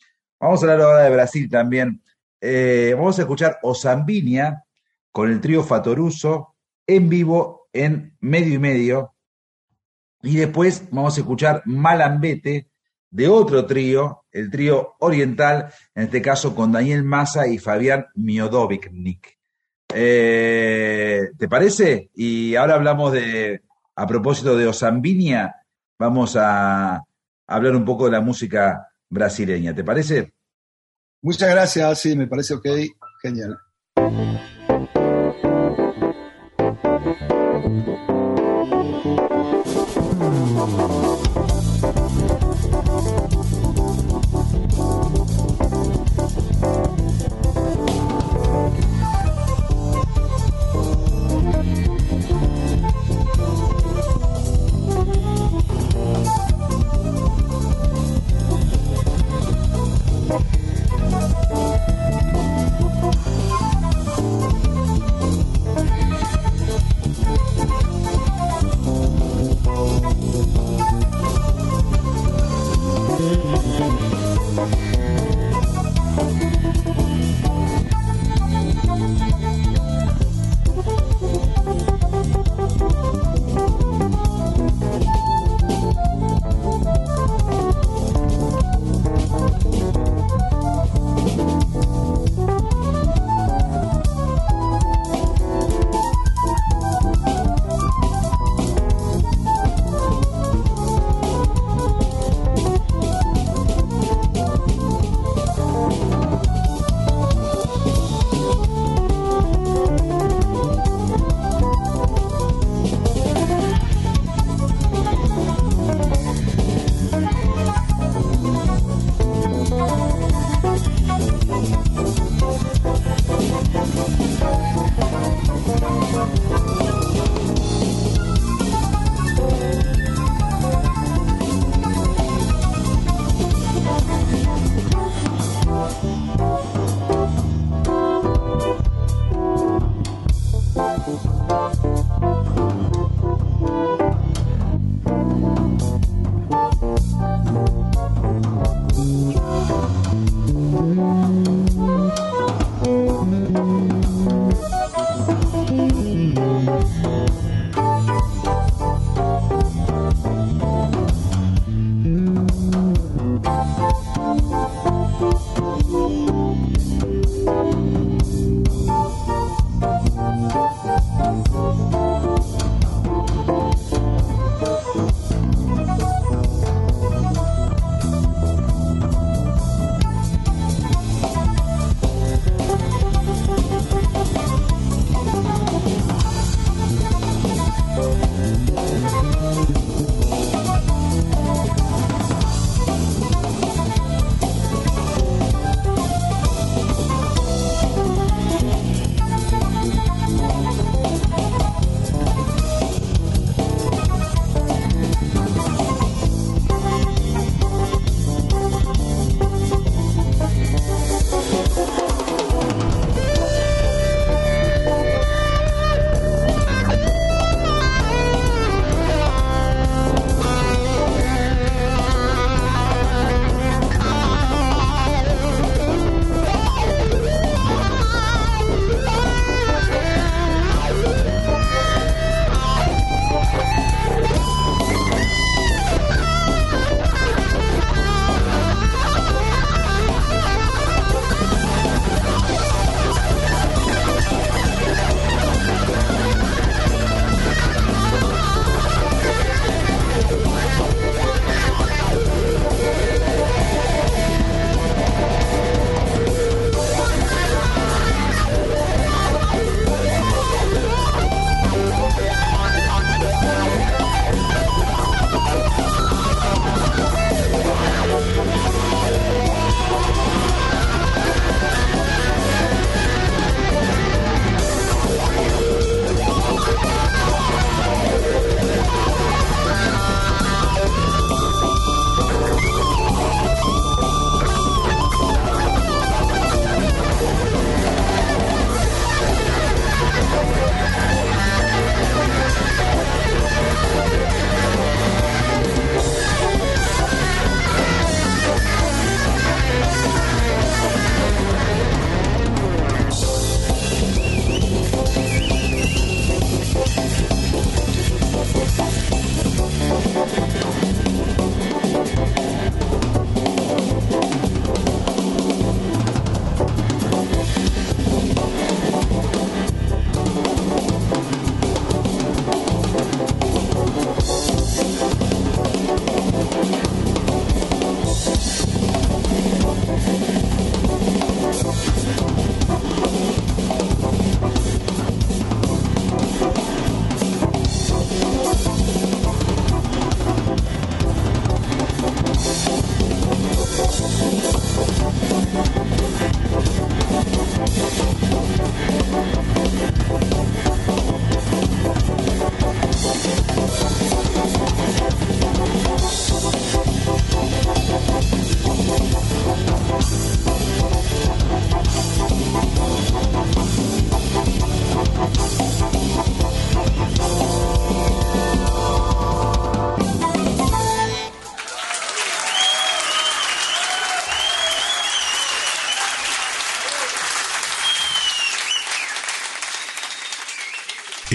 [0.41, 2.01] Vamos a hablar ahora de Brasil también.
[2.41, 4.65] Eh, vamos a escuchar Osambinia
[5.11, 6.55] con el trío Fatoruso
[6.87, 9.15] en vivo en medio y medio.
[10.23, 12.71] Y después vamos a escuchar Malambete
[13.11, 19.39] de otro trío, el trío oriental, en este caso con Daniel Massa y Fabián Miodovicnik.
[19.93, 22.11] Eh, ¿Te parece?
[22.15, 23.63] Y ahora hablamos de,
[23.97, 25.57] a propósito de Osambinia,
[25.99, 27.03] vamos a
[27.47, 29.75] hablar un poco de la música brasileña.
[29.75, 30.33] ¿Te parece?
[31.23, 32.67] Muchas gracias, sí, me parece ok.
[33.23, 33.59] Genial.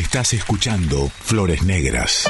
[0.03, 2.29] Estás escuchando Flores Negras.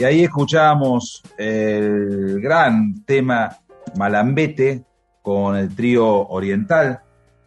[0.00, 3.58] Y ahí escuchamos el gran tema
[3.96, 4.82] Malambete
[5.20, 7.00] con el trío oriental,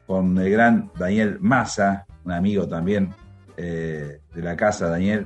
[0.06, 3.10] con el gran Daniel Massa, un amigo también
[3.58, 5.26] eh, de la casa, Daniel,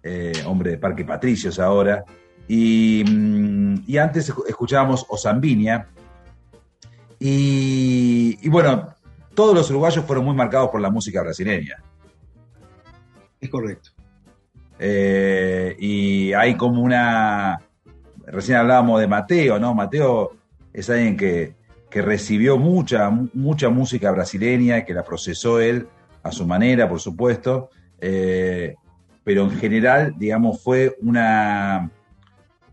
[0.00, 2.04] eh, hombre de Parque Patricios ahora.
[2.46, 5.88] Y, mm, y antes escuchábamos Osambinia.
[7.18, 8.94] Y, y bueno,
[9.34, 11.82] todos los uruguayos fueron muy marcados por la música brasileña.
[13.40, 13.90] Es correcto.
[14.82, 17.60] Eh, y hay como una.
[18.26, 19.74] Recién hablábamos de Mateo, ¿no?
[19.74, 20.32] Mateo
[20.72, 21.54] es alguien que,
[21.90, 25.86] que recibió mucha, mucha música brasileña, que la procesó él
[26.22, 27.68] a su manera, por supuesto.
[28.00, 28.74] Eh,
[29.22, 31.90] pero en general, digamos, fue una,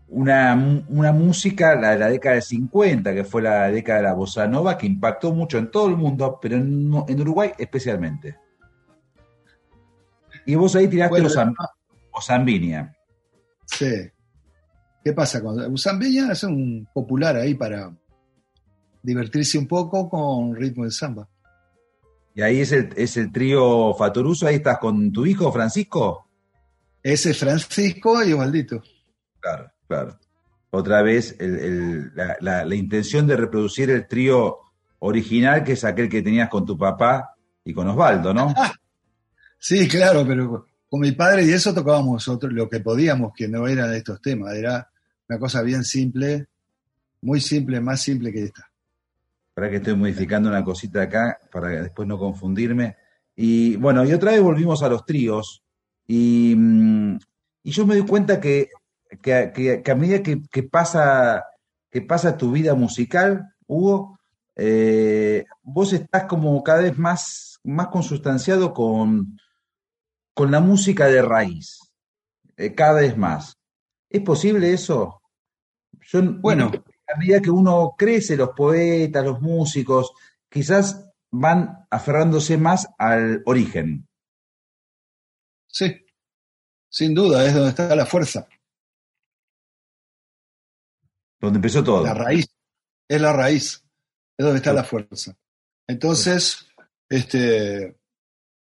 [0.08, 4.14] una, una música, la de la década de 50, que fue la década de la
[4.14, 8.36] bossa nova, que impactó mucho en todo el mundo, pero en, en Uruguay especialmente.
[10.46, 11.36] Y vos ahí tiraste Bueno, los
[12.18, 12.94] o Zambinia.
[13.66, 14.10] Sí.
[15.04, 15.40] ¿Qué pasa?
[15.42, 17.90] con Zambiña es un popular ahí para
[19.02, 21.28] divertirse un poco con ritmo de samba.
[22.34, 26.26] Y ahí es el, es el trío Fatoruso, ahí estás con tu hijo Francisco.
[27.02, 28.82] Ese es Francisco y Osvaldito.
[29.40, 30.18] Claro, claro.
[30.70, 34.58] Otra vez el- el- la, la- la intención de reproducir el trío
[34.98, 38.52] original, que es aquel que tenías con tu papá y con Osvaldo, ¿no?
[39.60, 43.66] Sí, claro, pero con mi padre y eso tocábamos nosotros lo que podíamos, que no
[43.66, 44.88] eran estos temas, era
[45.28, 46.46] una cosa bien simple,
[47.22, 48.70] muy simple, más simple que esta.
[49.54, 52.96] Para que estoy modificando una cosita acá para después no confundirme.
[53.36, 55.62] Y bueno, y otra vez volvimos a los tríos.
[56.06, 57.18] Y, mm,
[57.64, 58.68] y yo me doy cuenta que,
[59.20, 61.44] que- que- que a medida que, que pasa,
[61.90, 64.18] que pasa tu vida musical, Hugo,
[64.56, 69.38] eh, vos estás como cada vez más, más consustanciado con,
[70.38, 71.80] con la música de raíz.
[72.56, 73.56] eh, cada vez más.
[74.08, 75.20] ¿Es posible eso?
[76.12, 76.70] Yo, bueno,
[77.12, 80.12] a medida que uno crece, los poetas, los músicos,
[80.48, 84.06] quizás van aferrándose más al origen.
[85.66, 86.06] Sí,
[86.88, 88.46] sin duda, es donde está la fuerza,
[91.40, 92.04] Donde empezó todo.
[92.04, 92.46] la raíz,
[93.08, 93.84] es la raíz,
[94.36, 95.36] es donde está la fuerza.
[95.88, 96.68] Entonces,
[97.08, 97.97] este,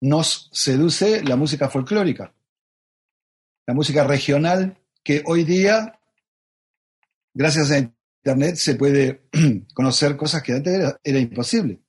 [0.00, 2.34] nos seduce la música folclórica,
[3.66, 6.00] la música regional, que hoy día,
[7.34, 9.28] gracias a Internet, se puede
[9.74, 11.80] conocer cosas que antes era, era imposible.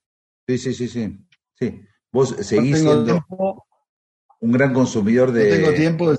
[0.46, 1.18] Sí, sí, sí, sí.
[1.58, 1.80] sí.
[2.12, 3.66] Vos seguís tengo siendo tiempo.
[4.40, 5.50] un gran consumidor No de.
[5.56, 6.18] tengo tiempo de,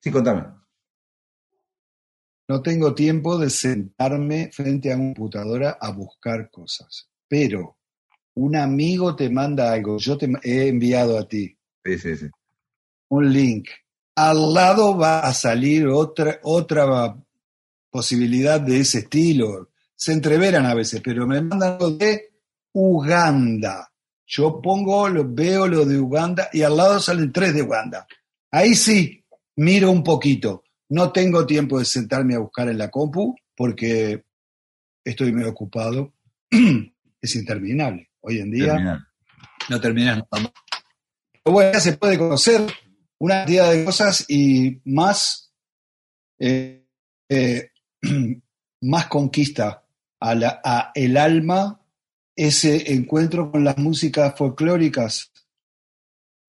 [0.00, 0.44] Sí, contame.
[2.48, 7.10] no tengo tiempo de sentarme frente a una computadora a buscar cosas.
[7.28, 7.77] Pero
[8.38, 12.26] un amigo te manda algo, yo te he enviado a ti Sí, sí, sí.
[13.08, 13.68] un link.
[14.14, 17.16] Al lado va a salir otra, otra
[17.90, 19.70] posibilidad de ese estilo.
[19.94, 22.30] Se entreveran a veces, pero me mandan algo de
[22.72, 23.90] Uganda.
[24.26, 28.06] Yo pongo, lo, veo lo de Uganda y al lado salen tres de Uganda.
[28.50, 29.24] Ahí sí,
[29.56, 30.64] miro un poquito.
[30.90, 34.24] No tengo tiempo de sentarme a buscar en la compu porque
[35.04, 36.12] estoy muy ocupado.
[37.20, 38.07] es interminable.
[38.28, 38.74] Hoy en día
[39.70, 40.52] no terminas nunca
[41.44, 42.60] bueno, ya se puede conocer
[43.18, 45.50] una cantidad de cosas y más,
[46.38, 46.84] eh,
[47.28, 47.70] eh,
[48.82, 49.82] más conquista
[50.20, 51.80] a, la, a el alma
[52.36, 55.32] ese encuentro con las músicas folclóricas.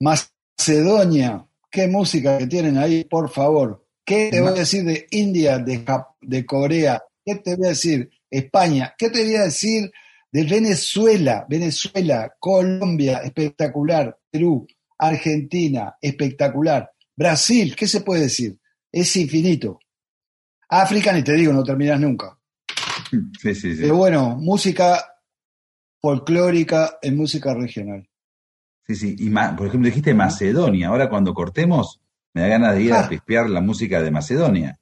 [0.01, 3.85] Macedonia, qué música que tienen ahí, por favor.
[4.05, 7.01] ¿Qué te voy a decir de India, de, Jap- de Corea?
[7.25, 8.09] ¿Qué te voy a decir?
[8.29, 8.93] España.
[8.97, 9.91] ¿Qué te voy a decir
[10.31, 11.45] de Venezuela?
[11.49, 14.17] Venezuela, Colombia, espectacular.
[14.31, 14.67] Perú,
[14.97, 16.91] Argentina, espectacular.
[17.15, 18.57] Brasil, ¿qué se puede decir?
[18.91, 19.79] Es infinito.
[20.69, 22.37] África, ni te digo, no terminas nunca.
[23.41, 23.81] Sí, sí, sí.
[23.81, 25.03] Pero bueno, música
[26.01, 28.07] folclórica en música regional.
[28.85, 29.15] Sí, sí.
[29.17, 30.87] Y por ejemplo, dijiste Macedonia.
[30.89, 31.99] Ahora cuando cortemos,
[32.33, 33.09] me da ganas de ir a Ah.
[33.09, 34.79] pispear la música de Macedonia.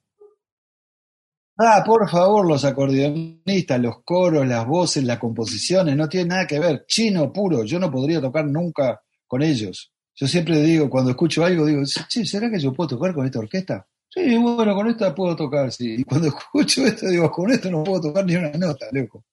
[1.60, 6.60] Ah, por favor, los acordeonistas, los coros, las voces, las composiciones, no tiene nada que
[6.60, 6.86] ver.
[6.88, 9.92] Chino puro, yo no podría tocar nunca con ellos.
[10.16, 13.40] Yo siempre digo, cuando escucho algo, digo, sí, ¿será que yo puedo tocar con esta
[13.40, 13.88] orquesta?
[14.10, 15.96] Sí, bueno, con esta puedo tocar, sí.
[16.00, 19.26] Y cuando escucho esto, digo, con esto no puedo tocar ni una nota, loco.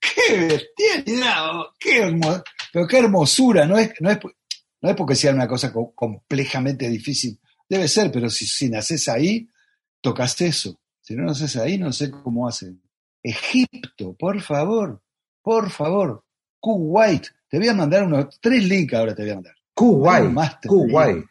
[0.00, 1.50] ¡Qué bestialidad!
[1.78, 2.18] ¡Qué
[2.72, 3.66] Pero qué hermosura!
[3.66, 4.18] No es, no, es,
[4.80, 7.38] no es porque sea una cosa co- complejamente difícil.
[7.68, 9.48] Debe ser, pero si, si naces ahí,
[10.00, 10.78] tocas eso.
[11.04, 12.80] Si no naces ahí, no sé cómo hacen.
[13.22, 15.02] Egipto, por favor,
[15.42, 16.24] por favor.
[16.58, 17.26] Kuwait.
[17.46, 19.54] Te voy a mandar unos tres links ahora te voy a mandar.
[19.74, 20.32] Kuwait,
[20.66, 21.26] Kuwait.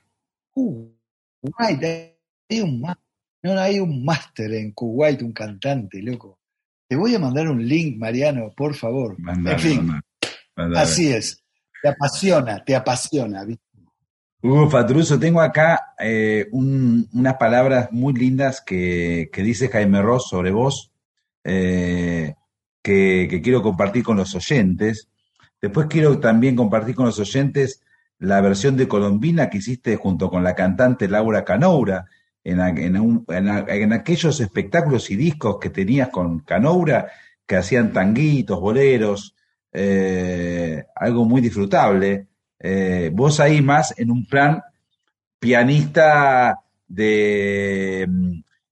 [0.53, 3.03] Kuwait, hay un máster.
[3.41, 6.37] No, no, hay un máster en Kuwait, un cantante, loco.
[6.87, 9.17] Te voy a mandar un link, Mariano, por favor.
[9.27, 9.91] En fin,
[10.75, 11.43] así es.
[11.81, 13.43] Te apasiona, te apasiona.
[13.43, 13.63] ¿viste?
[14.43, 20.51] Hugo Fatruso, tengo acá eh, un- unas palabras muy lindas que, dice Jaime Ross sobre
[20.51, 20.91] vos,
[21.45, 22.35] eh,
[22.81, 25.07] que, quiero compartir con los oyentes.
[25.61, 27.81] Después quiero también compartir con los oyentes
[28.19, 32.05] la versión de Colombina que hiciste junto con la cantante Laura Canoura
[32.43, 32.59] en
[33.93, 37.07] aquellos espectáculos y discos que tenías con Canoura
[37.47, 39.35] que hacían tanguitos, boleros,
[39.71, 42.27] eh, algo muy disfrutable.
[42.63, 44.63] Eh, vos ahí más en un plan
[45.37, 48.07] pianista de,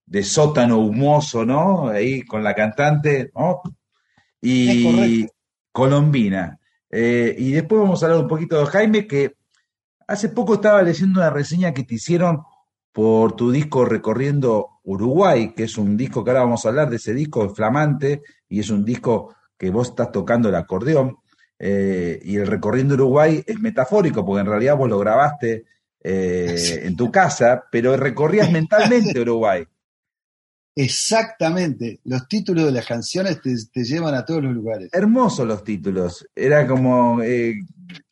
[0.05, 1.89] de sótano humoso, ¿no?
[1.89, 3.31] Ahí con la cantante,
[4.41, 5.27] Y.
[5.71, 6.59] Colombina.
[6.89, 9.35] Eh, y después vamos a hablar un poquito de Jaime, que
[10.07, 12.43] hace poco estaba leyendo una reseña que te hicieron
[12.91, 16.97] por tu disco Recorriendo Uruguay, que es un disco que ahora vamos a hablar de
[16.97, 21.17] ese disco es flamante, y es un disco que vos estás tocando el acordeón.
[21.63, 25.65] Eh, y el Recorriendo Uruguay es metafórico, porque en realidad vos lo grabaste
[26.03, 29.63] eh, en tu casa, pero recorrías mentalmente Uruguay.
[30.75, 31.99] Exactamente.
[32.05, 34.89] Los títulos de las canciones te, te llevan a todos los lugares.
[34.91, 36.27] Hermosos los títulos.
[36.33, 37.53] Era como eh,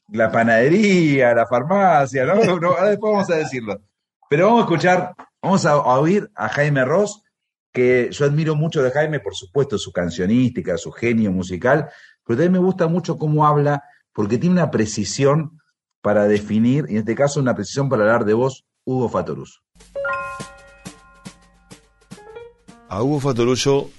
[0.10, 2.36] la panadería, la farmacia, ¿no?
[2.62, 3.82] No, ahora después vamos a decirlo.
[4.30, 7.24] Pero vamos a escuchar, vamos a, a oír a Jaime Ross,
[7.74, 11.89] que yo admiro mucho de Jaime, por supuesto, su cancionística, su genio musical,
[12.30, 15.59] pero también me gusta mucho cómo habla, porque tiene una precisión
[15.99, 19.61] para definir, y en este caso una precisión para hablar de vos, Hugo Fatoruso.
[22.88, 23.89] A Hugo Fatoruso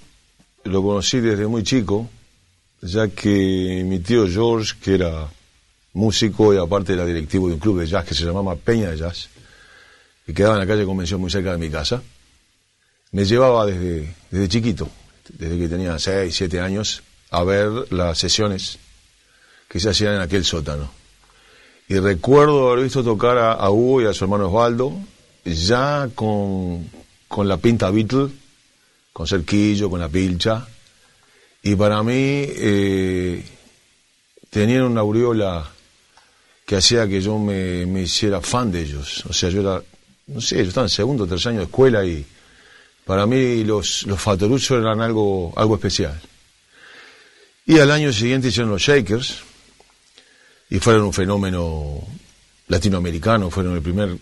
[0.63, 2.07] lo conocí desde muy chico,
[2.81, 5.27] ya que mi tío George, que era
[5.91, 8.97] músico y aparte era directivo de un club de jazz que se llamaba Peña de
[8.97, 9.27] Jazz,
[10.25, 12.01] que quedaba en la calle Convención muy cerca de mi casa,
[13.11, 14.87] me llevaba desde, desde chiquito,
[15.27, 18.77] desde que tenía 6, 7 años, a ver las sesiones
[19.67, 20.91] que se hacían en aquel sótano.
[21.87, 24.93] Y recuerdo haber visto tocar a, Hugo y a su hermano Osvaldo,
[25.43, 26.89] ya con,
[27.27, 28.29] con la pinta Beatle,
[29.11, 30.67] con cerquillo, con la pilcha.
[31.63, 33.45] Y para mí eh,
[34.49, 35.69] tenían una aureola
[36.65, 39.25] que hacía que yo me, me hiciera fan de ellos.
[39.25, 39.81] O sea, yo era,
[40.27, 42.25] no sé, yo estaba en segundo o tercer año de escuela y
[43.05, 46.19] para mí los, los Fatoruso eran algo, algo especial.
[47.71, 49.37] Y al año siguiente hicieron los Shakers
[50.69, 52.05] y fueron un fenómeno
[52.67, 54.17] latinoamericano, fueron el primer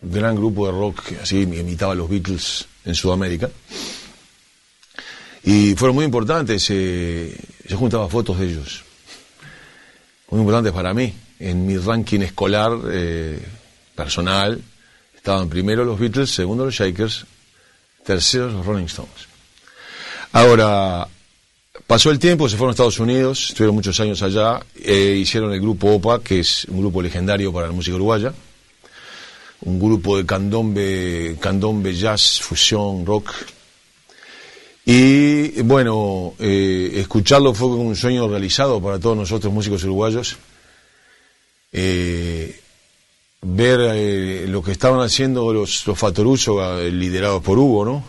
[0.00, 3.50] gran grupo de rock que así imitaba a los Beatles en Sudamérica.
[5.44, 8.84] Y fueron muy importantes, eh, yo juntaba fotos de ellos,
[10.30, 11.12] muy importantes para mí.
[11.40, 13.38] En mi ranking escolar eh,
[13.94, 14.58] personal
[15.14, 17.26] estaban primero los Beatles, segundo los Shakers,
[18.02, 19.28] tercero los Rolling Stones.
[20.32, 21.06] Ahora,
[21.86, 25.60] pasó el tiempo, se fueron a Estados Unidos, estuvieron muchos años allá, eh, hicieron el
[25.60, 28.32] grupo OPA, que es un grupo legendario para la música uruguaya,
[29.62, 33.32] un grupo de candombe, candombe jazz, fusión, rock.
[34.84, 40.36] Y bueno, eh, escucharlo fue un sueño realizado para todos nosotros músicos uruguayos.
[41.70, 42.60] Eh,
[43.42, 48.04] ver lo que estaban haciendo los, los Fatoruso, liderados por Hugo, ¿no?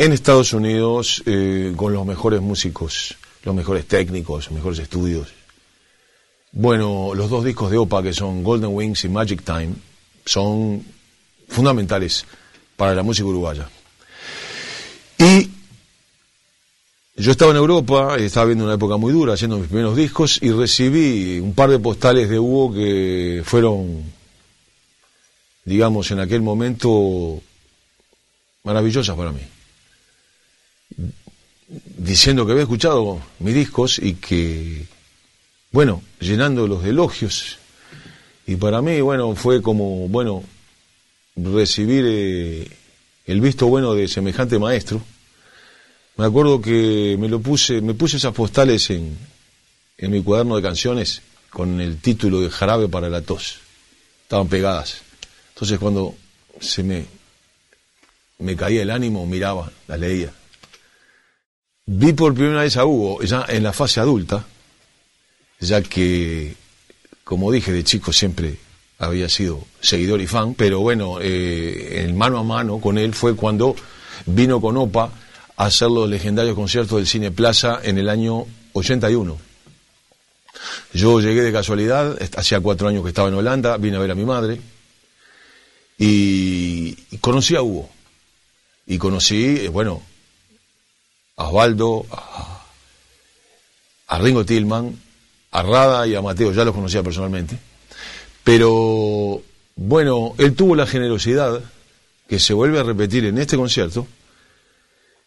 [0.00, 5.26] En Estados Unidos, eh, con los mejores músicos, los mejores técnicos, los mejores estudios.
[6.52, 9.74] Bueno, los dos discos de OPA, que son Golden Wings y Magic Time,
[10.24, 10.84] son
[11.48, 12.24] fundamentales
[12.76, 13.68] para la música uruguaya.
[15.18, 15.50] Y
[17.16, 20.52] yo estaba en Europa, estaba viendo una época muy dura, haciendo mis primeros discos, y
[20.52, 24.04] recibí un par de postales de Hugo que fueron,
[25.64, 27.42] digamos, en aquel momento
[28.62, 29.40] maravillosas para mí.
[31.68, 34.86] Diciendo que había escuchado mis discos y que,
[35.70, 37.58] bueno, llenándolos de elogios.
[38.46, 40.42] Y para mí, bueno, fue como, bueno,
[41.36, 42.70] recibir eh,
[43.26, 45.02] el visto bueno de semejante maestro.
[46.16, 49.16] Me acuerdo que me lo puse, me puse esas postales en,
[49.98, 53.58] en mi cuaderno de canciones con el título de Jarabe para la tos.
[54.22, 55.02] Estaban pegadas.
[55.50, 56.14] Entonces cuando
[56.60, 57.04] se me,
[58.38, 60.32] me caía el ánimo, miraba, las leía.
[61.90, 64.44] Vi por primera vez a Hugo ya en la fase adulta,
[65.58, 66.54] ya que,
[67.24, 68.58] como dije, de chico siempre
[68.98, 73.74] había sido seguidor y fan, pero bueno, eh, mano a mano con él fue cuando
[74.26, 75.10] vino con OPA
[75.56, 79.38] a hacer los legendarios conciertos del Cine Plaza en el año 81.
[80.92, 84.14] Yo llegué de casualidad, hacía cuatro años que estaba en Holanda, vine a ver a
[84.14, 84.60] mi madre
[85.96, 87.88] y, y conocí a Hugo.
[88.86, 90.02] Y conocí, eh, bueno,
[91.38, 92.04] a Osvaldo,
[94.08, 94.94] a, Ringo Tillman,
[95.52, 97.56] a Rada y a Mateo, ya los conocía personalmente.
[98.42, 99.40] Pero
[99.76, 101.62] bueno, él tuvo la generosidad,
[102.28, 104.06] que se vuelve a repetir en este concierto,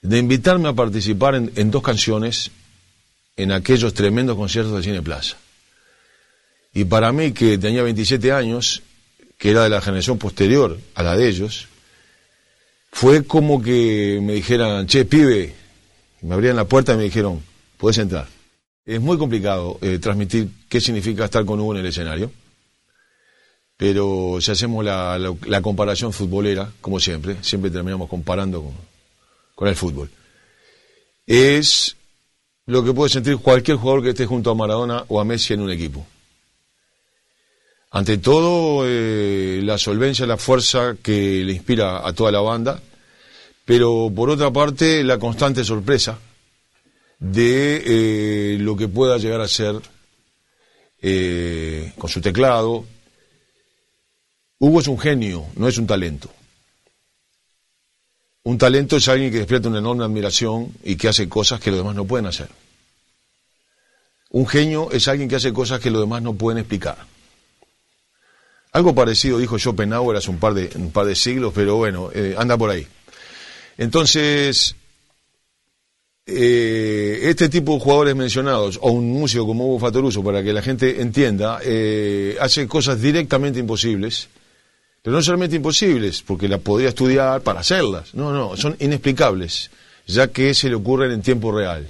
[0.02, 2.52] de invitarme a participar en, en dos canciones
[3.38, 5.38] en aquellos tremendos conciertos del Cine Plaza.
[6.74, 8.84] Y para mí, que tenía 27 años,
[9.38, 11.68] que era de la generación posterior a la de ellos,
[12.92, 15.61] fue como que me dijeran, che, pibe,
[16.22, 17.42] me abrían la puerta y me dijeron,
[17.78, 18.28] puedes entrar.
[18.86, 22.32] Es muy complicado eh, transmitir qué significa estar con Hugo en el escenario,
[23.78, 28.74] pero si hacemos la, comparación futbolera, como siempre, siempre terminamos comparando con,
[29.56, 30.10] con el fútbol,
[31.26, 31.96] es
[32.66, 35.62] lo que puede sentir cualquier jugador que esté junto a Maradona o a Messi en
[35.62, 36.06] un equipo.
[37.92, 42.82] Ante todo, eh, la solvencia, la fuerza que le inspira a toda la banda,
[43.66, 46.18] pero por otra parte, la constante sorpresa
[47.20, 49.76] de eh, lo que pueda llegar a ser
[51.02, 52.86] eh, con su teclado.
[54.60, 56.30] Hugo es un genio, no es un talento.
[58.44, 61.80] Un talento es alguien que despierta una enorme admiración y que hace cosas que los
[61.80, 62.50] demás no pueden hacer.
[64.32, 66.98] Un genio es alguien que hace cosas que los demás no pueden explicar.
[68.72, 72.36] Algo parecido dijo Schopenhauer hace un par de, un par de siglos, pero bueno, eh,
[72.38, 72.88] anda por ahí.
[73.82, 74.76] Entonces,
[76.28, 80.62] eh, este tipo de jugadores mencionados, o un músico como Hugo Fatoruso, para que la
[80.62, 84.30] gente entienda, eh, hace cosas directamente imposibles,
[85.02, 89.72] pero no solamente imposibles, porque las podría estudiar para hacerlas, no, no, son inexplicables,
[90.06, 91.90] ya que se le ocurren en tiempo real.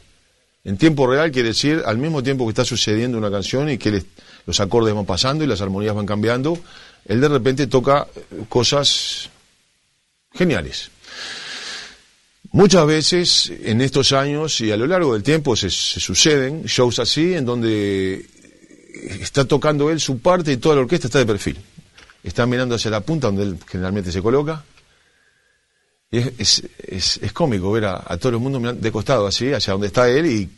[0.64, 4.02] En tiempo real quiere decir al mismo tiempo que está sucediendo una canción y que
[4.46, 6.58] los acordes van pasando y las armonías van cambiando,
[7.04, 8.08] él de repente toca
[8.48, 9.30] cosas
[10.34, 10.90] geniales.
[12.54, 17.00] Muchas veces en estos años y a lo largo del tiempo se, se suceden shows
[17.00, 18.26] así en donde
[19.22, 21.58] está tocando él su parte y toda la orquesta está de perfil.
[22.24, 24.64] Está mirando hacia la punta donde él generalmente se coloca.
[26.12, 29.72] Y es, es- cómico ver a, a todo el mundo mirando de costado así, hacia
[29.72, 30.50] donde está él y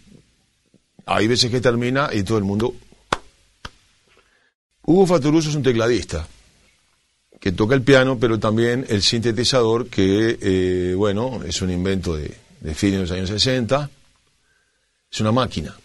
[1.05, 2.75] hay veces que termina y todo el mundo...
[4.85, 6.27] Hugo Fatoruso es un tecladista
[7.43, 12.33] que toca el piano, pero también el sintetizador, que, eh, bueno, es un invento de,
[12.61, 13.89] de fines de los años 60.
[15.11, 15.75] Es una máquina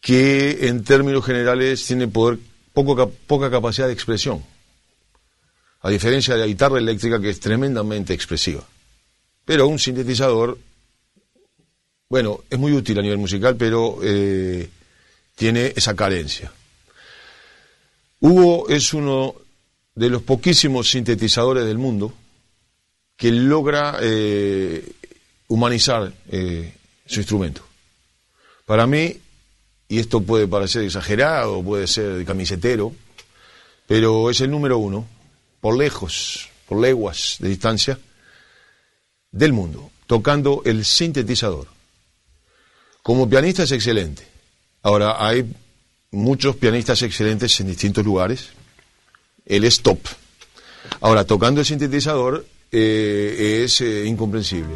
[0.00, 2.38] que, en términos generales, tiene poder,
[2.72, 4.42] poca capacidad de expresión.
[5.82, 8.66] A diferencia de la guitarra eléctrica, que es tremendamente expresiva.
[9.44, 10.56] Pero un sintetizador,
[12.08, 14.70] bueno, es muy útil a nivel musical, pero eh,
[15.34, 16.50] tiene esa carencia.
[18.20, 19.34] Hugo es uno
[19.98, 22.14] de los poquísimos sintetizadores del mundo
[23.16, 24.92] que logra eh,
[25.48, 26.72] humanizar eh,
[27.04, 27.62] su instrumento.
[28.64, 29.16] Para mí,
[29.88, 32.94] y esto puede parecer exagerado, puede ser camisetero,
[33.88, 35.04] pero es el número uno,
[35.60, 37.98] por lejos, por leguas de distancia,
[39.32, 41.66] del mundo, tocando el sintetizador.
[43.02, 44.24] Como pianista es excelente.
[44.82, 45.44] Ahora, hay
[46.12, 48.50] muchos pianistas excelentes en distintos lugares.
[49.48, 49.98] Él es top.
[51.00, 54.74] Ahora, tocando el sintetizador eh, es eh, incomprensible.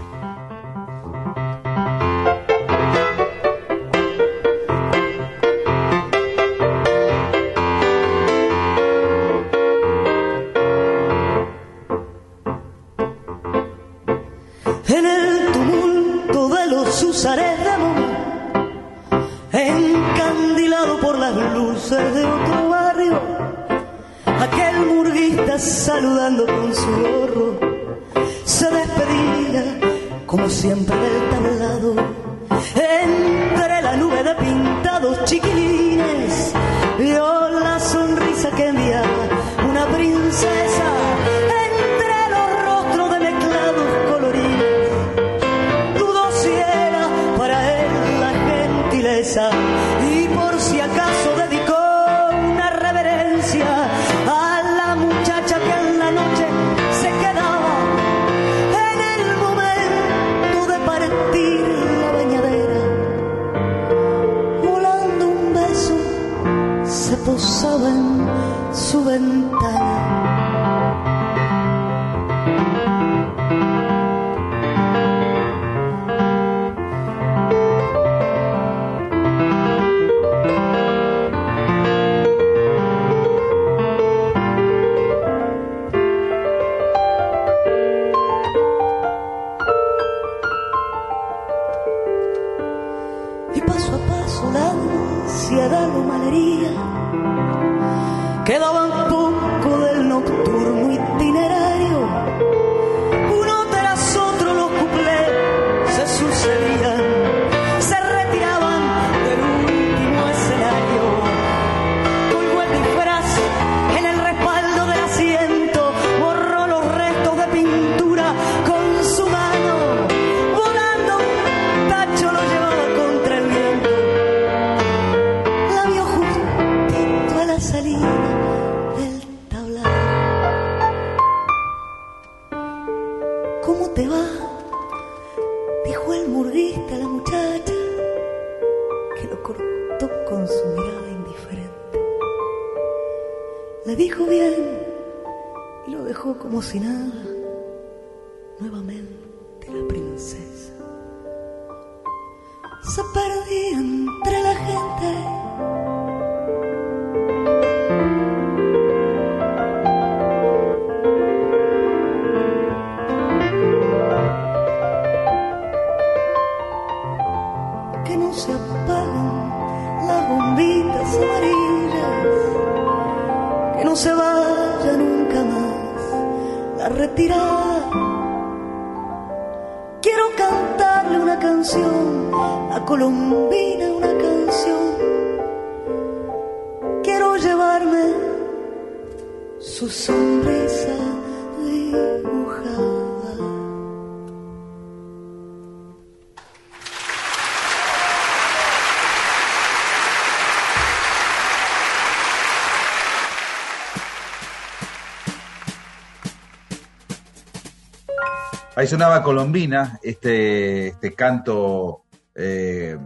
[208.82, 212.02] Ahí sonaba Colombina, este, este canto
[212.34, 212.98] eh,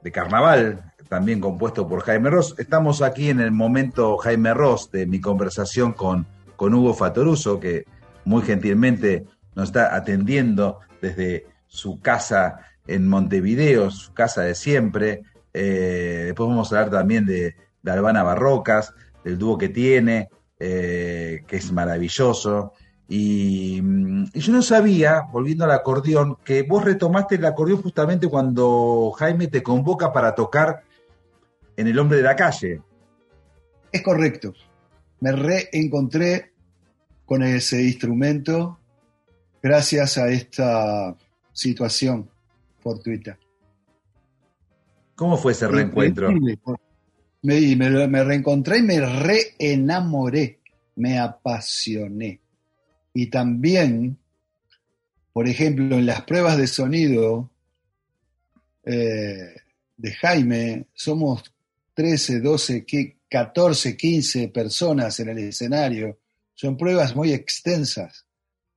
[0.00, 2.54] de carnaval, también compuesto por Jaime Ross.
[2.56, 6.24] Estamos aquí en el momento Jaime Ross de mi conversación con,
[6.54, 7.84] con Hugo Fatoruso, que
[8.24, 9.24] muy gentilmente
[9.56, 15.22] nos está atendiendo desde su casa en Montevideo, su casa de siempre.
[15.52, 20.28] Eh, después vamos a hablar también de, de Albana Barrocas, del dúo que tiene,
[20.60, 22.72] eh, que es maravilloso.
[23.08, 23.82] Y,
[24.32, 29.48] y yo no sabía, volviendo al acordeón, que vos retomaste el acordeón justamente cuando Jaime
[29.48, 30.82] te convoca para tocar
[31.76, 32.80] en El Hombre de la Calle.
[33.92, 34.54] Es correcto.
[35.20, 36.52] Me reencontré
[37.24, 38.78] con ese instrumento
[39.62, 41.16] gracias a esta
[41.52, 42.28] situación
[42.80, 43.38] fortuita.
[45.14, 46.30] ¿Cómo fue ese reencuentro?
[47.42, 50.58] Me, me, me reencontré y me reenamoré,
[50.96, 52.40] me apasioné.
[53.14, 54.18] Y también,
[55.32, 57.48] por ejemplo, en las pruebas de sonido
[58.84, 59.54] eh,
[59.96, 61.44] de Jaime, somos
[61.94, 62.84] 13, 12,
[63.30, 66.18] 14, 15 personas en el escenario.
[66.54, 68.26] Son pruebas muy extensas.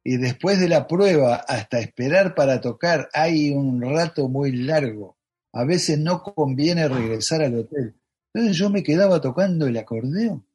[0.04, 5.18] Y después de la prueba, hasta esperar para tocar, hay un rato muy largo.
[5.52, 7.96] A veces no conviene regresar al hotel.
[8.34, 10.46] Entonces yo me quedaba tocando el acordeón.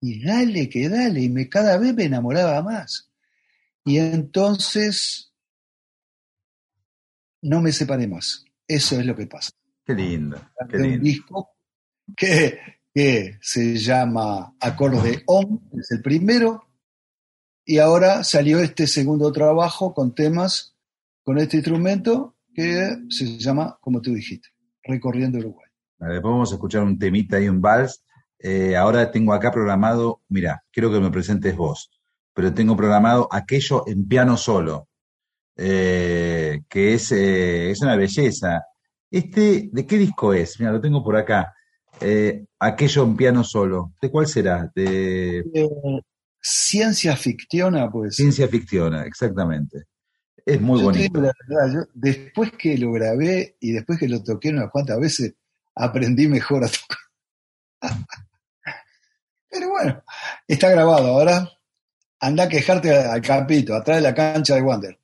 [0.00, 3.10] Y dale, que dale, y me, cada vez me enamoraba más.
[3.84, 5.32] Y entonces
[7.42, 8.44] no me separé más.
[8.66, 9.50] Eso es lo que pasa.
[9.84, 10.40] Qué lindo.
[10.68, 11.50] Qué un disco
[12.16, 12.58] que,
[12.92, 16.66] que se llama Acordeón, es el primero,
[17.64, 20.76] y ahora salió este segundo trabajo con temas
[21.26, 24.48] con este instrumento que se llama, como tú dijiste,
[24.84, 25.68] Recorriendo Uruguay.
[25.98, 28.00] Vale, Después vamos a escuchar un temita y un vals.
[28.38, 31.90] Eh, ahora tengo acá programado, mira, quiero que me presentes vos,
[32.34, 34.88] pero tengo programado aquello en piano solo,
[35.56, 38.64] eh, que es, eh, es una belleza.
[39.10, 40.60] Este, ¿de qué disco es?
[40.60, 41.54] Mira, lo tengo por acá.
[42.58, 43.94] Aquello en piano solo.
[44.02, 44.70] ¿De cuál será?
[44.74, 45.42] De
[46.40, 48.16] ciencia fictiona, pues.
[48.16, 49.84] ciencia ficción, exactamente.
[50.44, 51.02] Es muy Yo bonito.
[51.02, 55.00] digo la verdad, yo después que lo grabé y después que lo toqué unas cuantas
[55.00, 55.34] veces,
[55.74, 56.98] aprendí mejor a tocar.
[59.50, 60.02] Pero bueno,
[60.46, 61.08] está grabado.
[61.08, 61.48] Ahora
[62.20, 64.98] anda a quejarte al campito, atrás de la cancha de Wander.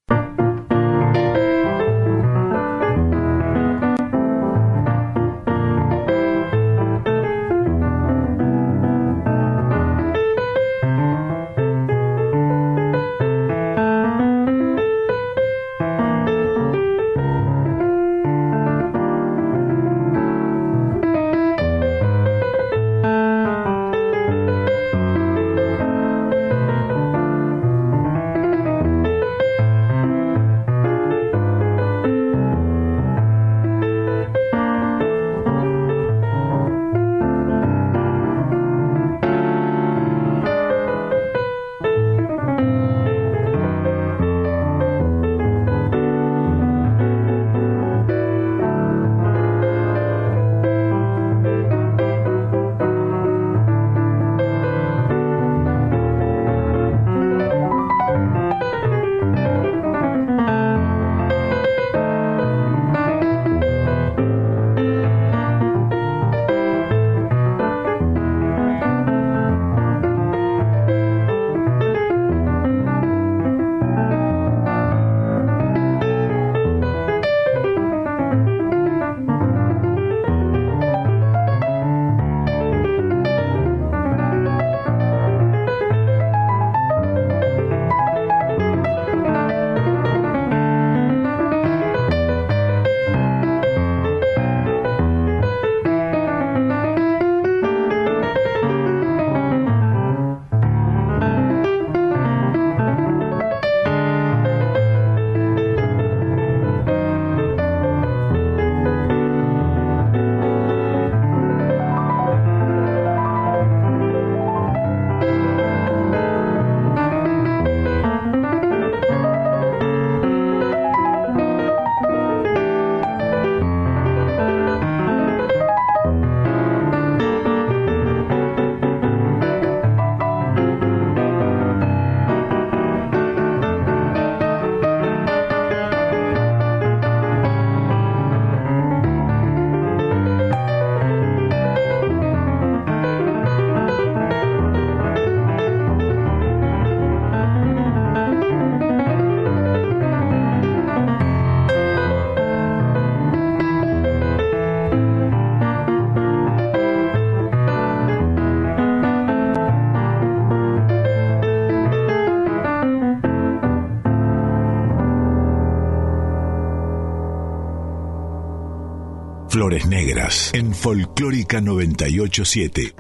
[170.53, 172.95] En Folclórica 987.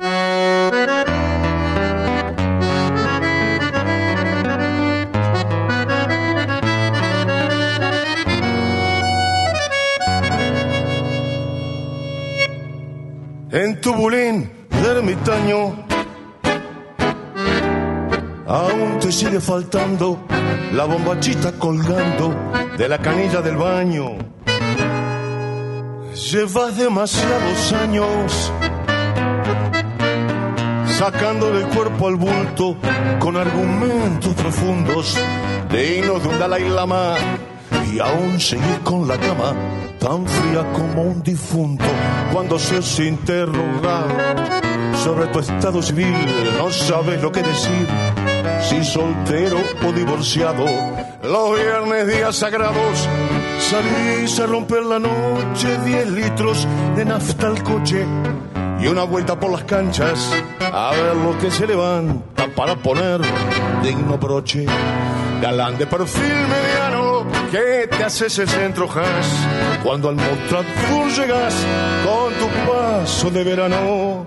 [13.50, 15.86] En tu bulín de ermitaño
[18.46, 20.26] aún te sigue faltando
[20.72, 22.34] la bombachita colgando
[22.76, 24.18] de la canilla del baño.
[26.32, 28.50] Llevas demasiados años
[30.86, 32.74] sacándole el cuerpo al bulto
[33.18, 35.18] con argumentos profundos
[35.70, 37.16] de un Dalai Lama
[37.92, 39.52] y aún seguís con la cama
[39.98, 41.84] tan fría como un difunto
[42.32, 44.06] cuando se os interroga
[45.04, 46.16] sobre tu estado civil.
[46.56, 47.86] No sabes lo que decir
[48.62, 50.64] si soltero o divorciado
[51.22, 53.08] los viernes días sagrados
[53.60, 56.66] salís a romper la noche 10 litros
[56.96, 58.04] de nafta al coche
[58.80, 63.20] y una vuelta por las canchas a ver lo que se levanta para poner
[63.82, 64.66] digno broche.
[65.40, 68.88] Galán de perfil mediano que te haces el centro
[69.82, 71.54] cuando al mostrador llegas
[72.04, 74.26] con tu paso de verano.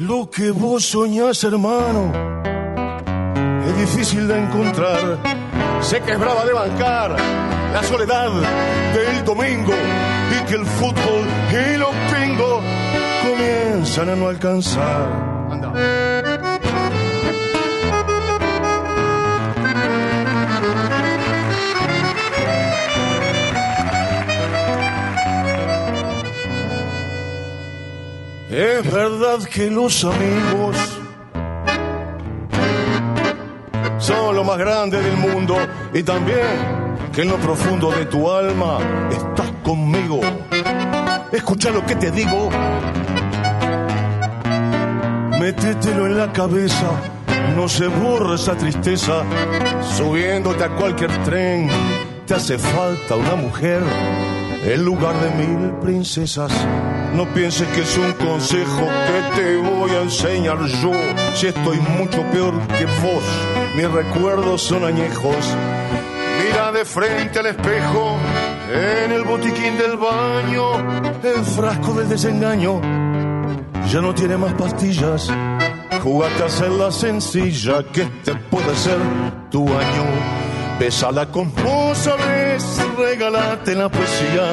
[0.00, 2.49] Lo que vos soñás hermano
[3.80, 5.18] difícil de encontrar
[5.80, 7.16] sé que es brava de bancar
[7.72, 8.30] la soledad
[8.94, 9.72] del domingo
[10.34, 12.62] y que el fútbol y los pingos
[13.22, 15.08] comienzan a no alcanzar.
[15.50, 15.72] Anda.
[28.50, 30.99] Es verdad que los amigos
[34.50, 35.56] más grande del mundo
[35.94, 36.40] y también
[37.12, 38.78] que en lo profundo de tu alma
[39.08, 40.20] estás conmigo.
[41.30, 42.50] Escucha lo que te digo.
[45.38, 46.90] Métetelo en la cabeza,
[47.54, 49.22] no se borra esa tristeza.
[49.96, 51.68] Subiéndote a cualquier tren,
[52.26, 53.82] te hace falta una mujer
[54.64, 56.50] en lugar de mil princesas.
[57.14, 60.92] No pienses que es un consejo que te voy a enseñar yo,
[61.34, 63.59] si estoy mucho peor que vos.
[63.76, 65.36] Mis recuerdos son añejos.
[66.42, 68.16] Mira de frente al espejo,
[68.72, 72.80] en el botiquín del baño, el frasco del desengaño.
[73.88, 75.30] Ya no tiene más pastillas.
[76.02, 78.98] Jugate a hacerla sencilla, que este puede ser
[79.50, 80.04] tu año.
[80.78, 81.52] Besala con
[81.94, 84.46] sabes, regálate la poesía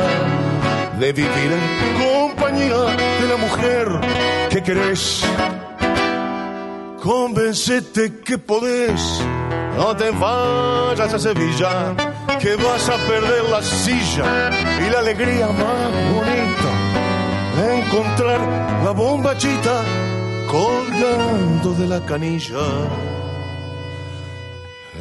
[0.99, 2.81] de vivir en compañía
[3.21, 3.87] de la mujer
[4.49, 5.23] que querés.
[7.07, 9.23] Convencete que podés,
[9.77, 11.95] no te vayas a Sevilla,
[12.37, 14.51] que vas a perder la silla
[14.85, 16.71] y la alegría más bonita
[17.55, 18.41] de encontrar
[18.83, 19.85] la bombachita
[20.51, 22.65] colgando de la canilla.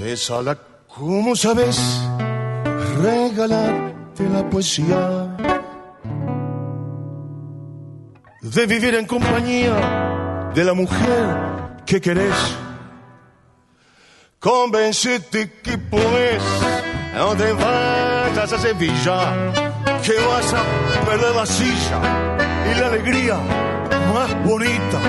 [0.01, 0.57] Esa la,
[0.87, 2.07] ¿cómo sabes?
[3.03, 5.37] Regalarte la poesía
[8.43, 11.56] de vivir en compañía de la mujer
[11.87, 12.57] que querés.
[14.41, 16.43] Convencete que podés,
[17.17, 19.19] no te vayas a Sevilla,
[20.03, 21.99] que vas a perder la silla
[22.71, 23.39] y la alegría
[24.13, 25.01] más bonita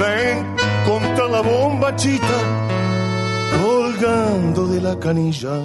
[0.00, 2.38] de encontrar la bombachita
[3.62, 5.56] colgando de la canilla.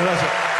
[0.00, 0.52] Gracias.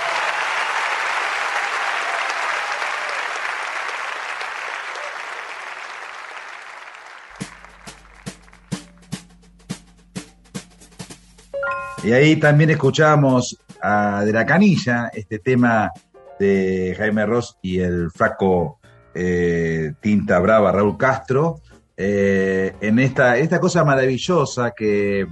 [12.04, 15.92] Y ahí también escuchamos a De la Canilla, este tema
[16.38, 18.80] de Jaime Ross y el flaco
[19.14, 21.60] eh, Tinta Brava Raúl Castro,
[21.96, 25.28] eh, en esta, esta cosa maravillosa que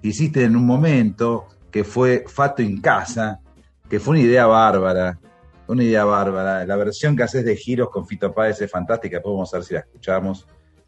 [0.00, 3.40] hiciste en un momento, que fue Fato en Casa,
[3.88, 5.18] que fue una idea bárbara,
[5.66, 6.64] una idea bárbara.
[6.66, 9.80] La versión que haces de Giros con Fito Páez es fantástica, a ver si la
[9.80, 10.46] escuchamos.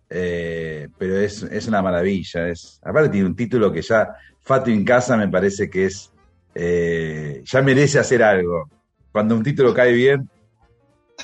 [0.09, 2.53] Eh, pero es, es una maravilla.
[2.83, 4.09] Aparte tiene un título que ya,
[4.41, 6.11] Fato en Casa, me parece que es,
[6.55, 8.69] eh, ya merece hacer algo.
[9.13, 10.29] Cuando un título cae bien,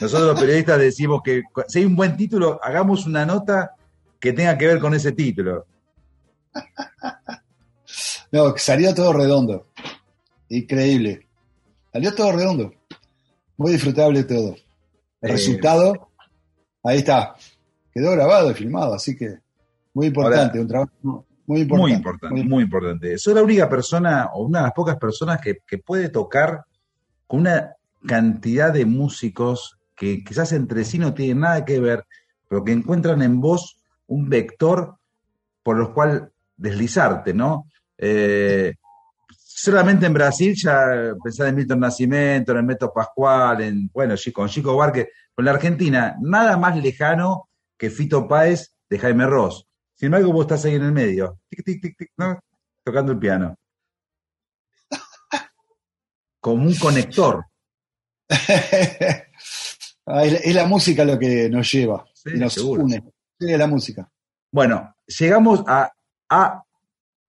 [0.01, 3.73] nosotros los periodistas decimos que si hay un buen título, hagamos una nota
[4.21, 5.67] que tenga que ver con ese título.
[8.37, 9.67] No, salió todo redondo.
[10.51, 11.27] Increíble.
[11.93, 12.73] Salió todo redondo.
[13.59, 14.55] muy disfrutable todo.
[15.23, 16.11] El Eh, resultado,
[16.85, 17.35] ahí está.
[17.91, 19.39] Quedó grabado y filmado, así que
[19.95, 21.81] muy importante, Ahora- un trabajo muy importante.
[21.81, 23.17] Muy importante, muy importante.
[23.19, 26.65] Soy la única persona, o una de las pocas personas que, que puede tocar
[27.27, 27.73] con una
[28.07, 32.05] cantidad de músicos que quizás entre sí no tienen nada que ver,
[32.49, 34.97] pero que encuentran en vos un vector
[35.63, 37.65] por el cual deslizarte, ¿no?
[37.99, 38.75] Eh,
[39.29, 44.49] solamente en Brasil ya pensar en Milton Nascimento, en el Meto Pascual, en, bueno, con
[44.49, 47.49] Chico Barque, con la Argentina, nada más lejano
[47.79, 49.67] que Fito Páez de Jaime Ross.
[49.95, 52.39] Sin embargo, vos estás ahí en el medio, tic, tic, tic, tic, ¿no?
[52.85, 53.57] tocando el piano.
[56.41, 57.45] Como un conector.
[60.09, 62.85] Es, la- música lo que nos lleva Sí, y nos seguro.
[62.85, 63.03] une.
[63.41, 64.09] Es la música.
[64.53, 65.91] Bueno, llegamos a
[66.31, 66.63] A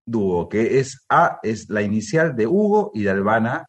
[0.07, 3.67] dúo, que es A, es la inicial de Hugo y de Albana.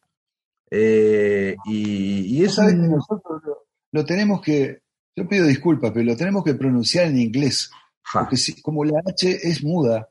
[0.70, 4.80] eh, y, y es ¿Sabes que un- nosotros lo, lo tenemos que,
[5.16, 7.70] yo pido disculpas, pero lo tenemos que pronunciar en inglés,
[8.12, 10.08] porque si- como la H es muda,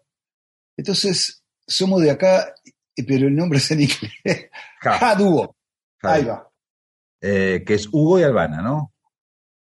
[0.78, 2.54] entonces somos de acá,
[3.08, 4.49] pero el nombre es en inglés.
[4.82, 5.56] Ja dúo.
[6.02, 6.48] Ahí va.
[7.22, 8.94] eh, que es Hugo y Albana, ¿no?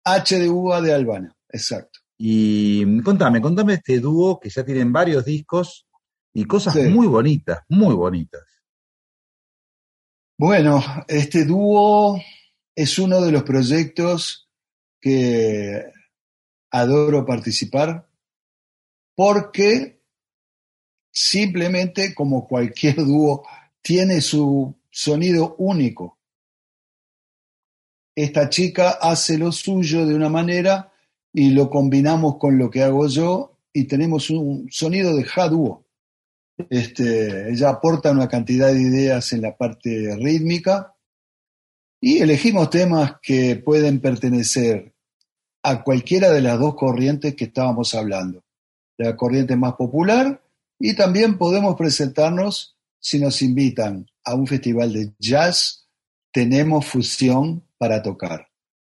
[0.06, 2.00] H de uva de Albana, exacto.
[2.18, 5.86] Y contame, contame este dúo que ya tienen varios discos
[6.34, 6.82] y cosas Sí.
[6.90, 8.42] muy bonitas, muy bonitas.
[10.38, 12.20] Bueno, este dúo
[12.76, 14.50] es uno de los proyectos
[15.00, 15.86] que
[16.72, 18.08] adoro participar
[19.16, 20.02] porque
[21.12, 23.44] simplemente como cualquier dúo
[23.82, 26.18] tiene su sonido único.
[28.16, 30.92] Esta chica hace lo suyo de una manera
[31.32, 35.86] y lo combinamos con lo que hago yo y tenemos un sonido de ja dúo.
[36.70, 40.96] Este, ella aporta una cantidad de ideas en la parte rítmica
[42.00, 44.94] y elegimos temas que pueden pertenecer
[45.64, 48.44] a cualquiera de las dos corrientes que estábamos hablando.
[48.98, 50.44] La corriente más popular
[50.80, 55.88] y también podemos presentarnos si nos invitan a un festival de jazz.
[56.32, 58.50] Tenemos fusión para tocar,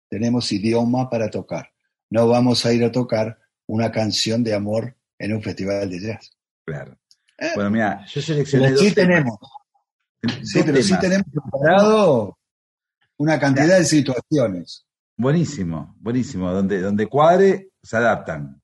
[0.10, 1.72] tenemos idioma para tocar.
[2.10, 6.32] No vamos a ir a tocar una canción de amor en un festival de jazz.
[6.66, 6.98] Claro.
[7.56, 9.10] Bueno, mira, yo seleccioné Pero dos sí temas.
[9.10, 9.40] tenemos,
[10.44, 12.38] sí, pero sí tenemos preparado
[13.18, 14.86] una cantidad de situaciones.
[15.18, 16.52] Buenísimo, buenísimo.
[16.52, 18.62] Donde, donde cuadre, se adaptan.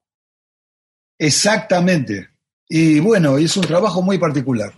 [1.18, 2.30] Exactamente.
[2.68, 4.74] Y bueno, es un trabajo muy particular.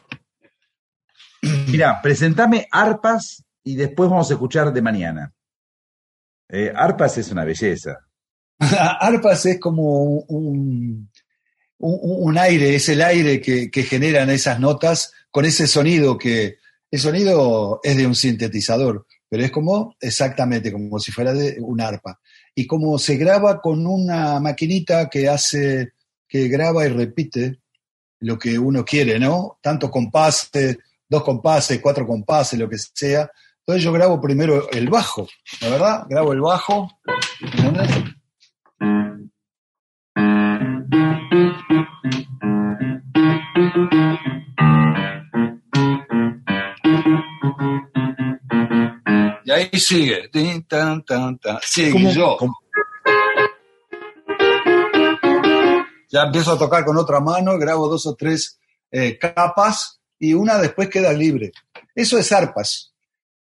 [1.67, 5.33] Mira, presentame arpas y después vamos a escuchar de mañana.
[6.49, 7.99] Eh, arpas es una belleza.
[8.99, 11.09] Arpas es como un,
[11.85, 16.57] un, aire, es el aire que, generan esas notas con ese sonido que
[16.89, 21.81] el sonido es de un sintetizador, pero es como exactamente como si fuera de un
[21.81, 22.19] arpa.
[22.55, 25.93] Y como se graba con una maquinita que hace,
[26.27, 27.59] que graba y repite
[28.19, 29.57] lo que uno quiere, ¿no?
[29.61, 30.77] Tanto compases,
[31.09, 33.29] dos compases, cuatro compases, lo que sea.
[33.59, 35.27] Entonces yo grabo primero el bajo,
[35.61, 36.05] ¿la verdad?
[36.07, 36.89] Grabo el bajo.
[37.41, 37.89] ¿entendés?
[49.45, 50.29] Y ahí sigue.
[50.31, 51.57] Tin, tan, tan, tan.
[51.63, 52.37] Sigue ¿Cómo- yo.
[56.09, 58.59] Ya empiezo a tocar con otra mano, grabo dos o tres
[58.91, 61.51] eh, capas y una después queda libre.
[61.95, 62.93] Eso es arpas.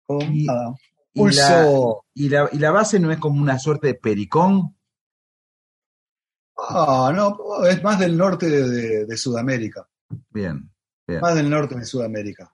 [0.07, 0.75] Con, Y la,
[2.15, 4.77] y, la, y la base no es como una suerte de pericón.
[6.59, 9.87] Ah, no, es más del norte de, Sudamérica.
[10.31, 10.69] Bien,
[11.07, 11.21] bien.
[11.21, 12.51] Más del norte de Sudamérica.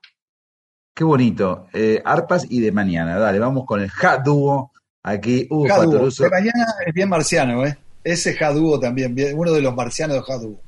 [0.93, 1.67] Qué bonito.
[1.73, 3.17] Eh, arpas y de mañana.
[3.17, 4.71] Dale, vamos con el Ja Dúo.
[5.03, 5.67] Aquí, uh.
[5.67, 6.23] Patoruso.
[6.23, 7.77] De mañana es bien marciano, ¿eh?
[8.03, 10.55] Ese Jadúo también, bien- uno de los marcianos de Jadúo.
[10.55, 10.64] Thank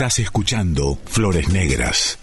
[0.00, 2.18] Estás escuchando Flores Negras.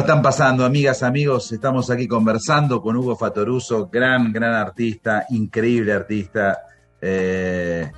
[0.00, 1.52] ¿Cómo lo están pasando, amigas, amigos?
[1.52, 6.62] Estamos aquí conversando con Hugo Fatoruso, gran, gran artista, increíble artista.
[7.02, 7.92] Eh,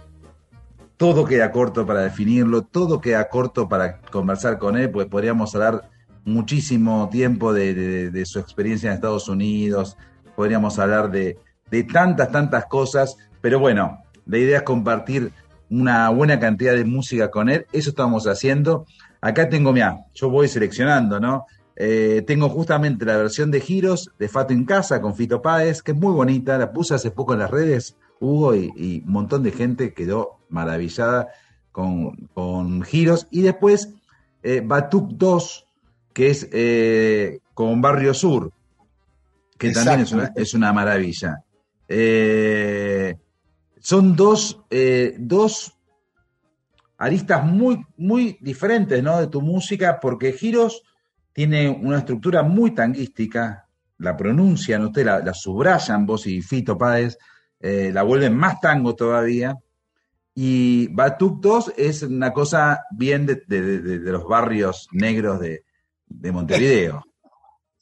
[0.97, 5.91] todo queda corto para definirlo, todo queda corto para conversar con él, pues podríamos hablar
[6.25, 9.97] muchísimo tiempo de su experiencia en Estados Unidos,
[10.35, 11.39] podríamos hablar de,
[11.71, 15.33] de tantas, tantas cosas, pero bueno, la idea es compartir
[15.71, 18.87] una buena cantidad de música con él, eso estamos haciendo.
[19.21, 21.47] Acá tengo, mira, yo voy seleccionando, ¿no?
[21.85, 25.91] Eh, tengo justamente la versión de Giros de Fato en Casa con Fito Páez, que
[25.91, 29.51] es muy bonita, la puse hace poco en las redes, Hugo, y, un montón de
[29.51, 31.31] gente quedó maravillada
[31.73, 33.27] con, con Giros.
[33.33, 33.95] Y después
[34.45, 35.67] eh, Batuc 2,
[36.13, 38.53] que es eh, con Barrio Sur,
[39.59, 41.43] que también es una, es una maravilla.
[41.89, 43.17] Eh,
[43.81, 44.63] son dos,
[45.19, 45.77] dos
[46.97, 49.19] aristas muy, muy diferentes ¿no?
[49.19, 50.85] de tu música, porque Giros
[51.33, 53.69] tiene una estructura muy tanguística,
[53.99, 57.17] la pronuncian ustedes, la, la subrayan vos y Fito Páez,
[57.61, 59.57] eh, la vuelven más tango todavía.
[60.35, 65.65] Y Batuc 2 es una cosa bien de, de- de- de los barrios negros de,
[66.07, 67.05] de Montevideo.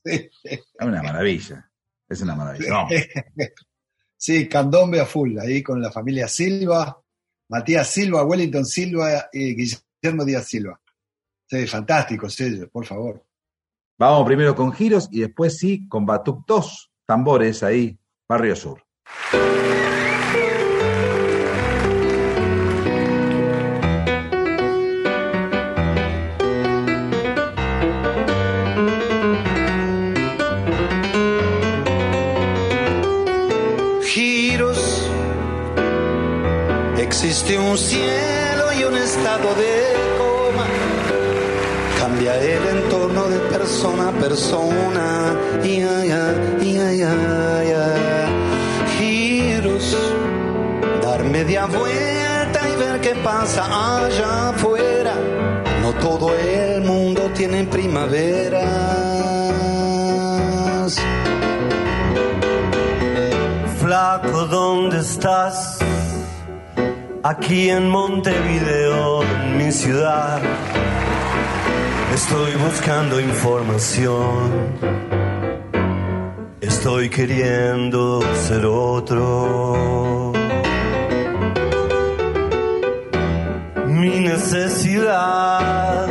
[0.04, 1.70] Es una maravilla.
[2.08, 2.72] Es una maravilla.
[2.72, 2.92] Vamos.
[4.16, 7.00] Sí, candombe a full, ahí con la familia Silva,
[7.48, 10.78] Matías Silva, Wellington Silva y Guillermo Díaz Silva.
[11.46, 13.24] Sí, fantásticos ellos, por favor.
[14.00, 18.82] Vamos primero con giros y después sí con Batuc 2, tambores ahí, Barrio Sur.
[34.02, 35.10] giros.
[36.96, 40.09] Existe un cielo y un estado de
[43.12, 45.36] de persona a persona.
[45.62, 47.86] Ya, ya, ya.
[48.96, 49.96] Giros.
[51.02, 53.64] Dar media vuelta y ver qué pasa
[54.04, 55.14] allá afuera.
[55.82, 58.66] No todo el mundo tiene primaveras.
[63.80, 65.78] Flaco, ¿dónde estás?
[67.22, 70.40] Aquí en Montevideo, en mi ciudad.
[72.22, 74.76] Estoy buscando información.
[76.60, 80.32] Estoy queriendo ser otro.
[83.86, 86.06] Mi necesidad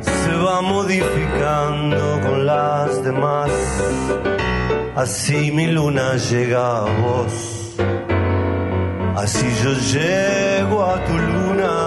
[0.00, 3.50] se va modificando con las demás.
[4.96, 7.76] así mi luna llega a vos,
[9.16, 11.83] así yo llego a tu luna.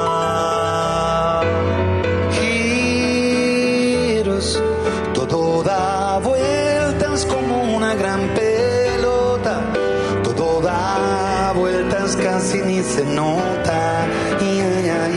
[12.88, 14.07] Se nota.
[14.39, 15.07] Ya, ya,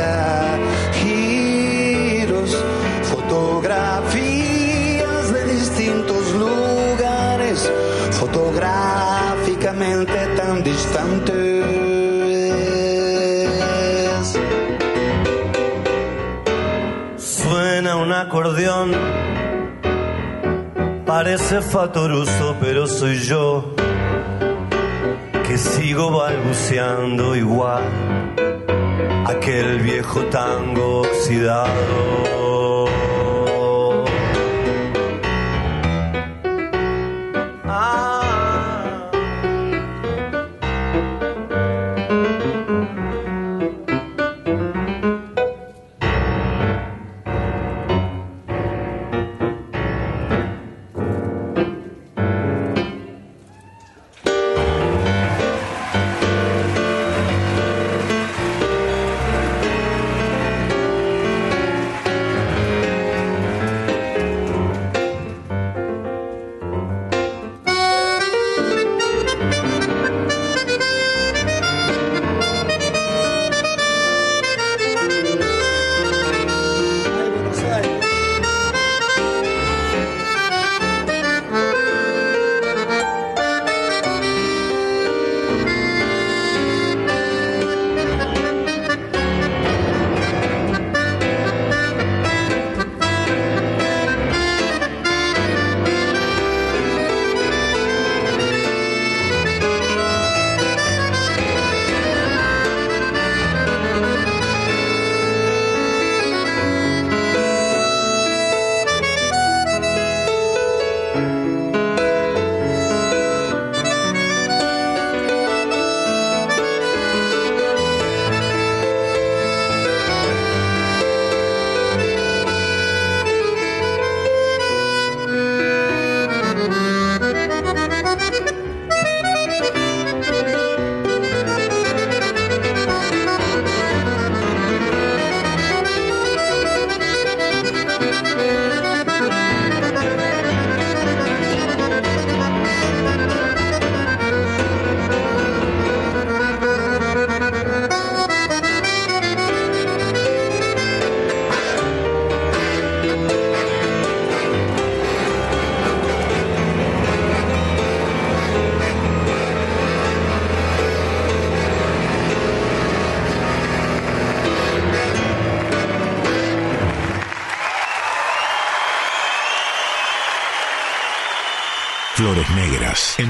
[0.00, 0.58] ya.
[0.98, 2.52] Giros,
[3.02, 7.70] fotografías de distintos lugares,
[8.12, 11.64] fotográficamente tan distantes.
[17.16, 18.92] Suena un acordeón,
[21.06, 23.75] parece fatoruso, pero soy yo
[25.58, 27.84] sigo balbuceando igual
[29.26, 32.35] aquel viejo tango oxidado.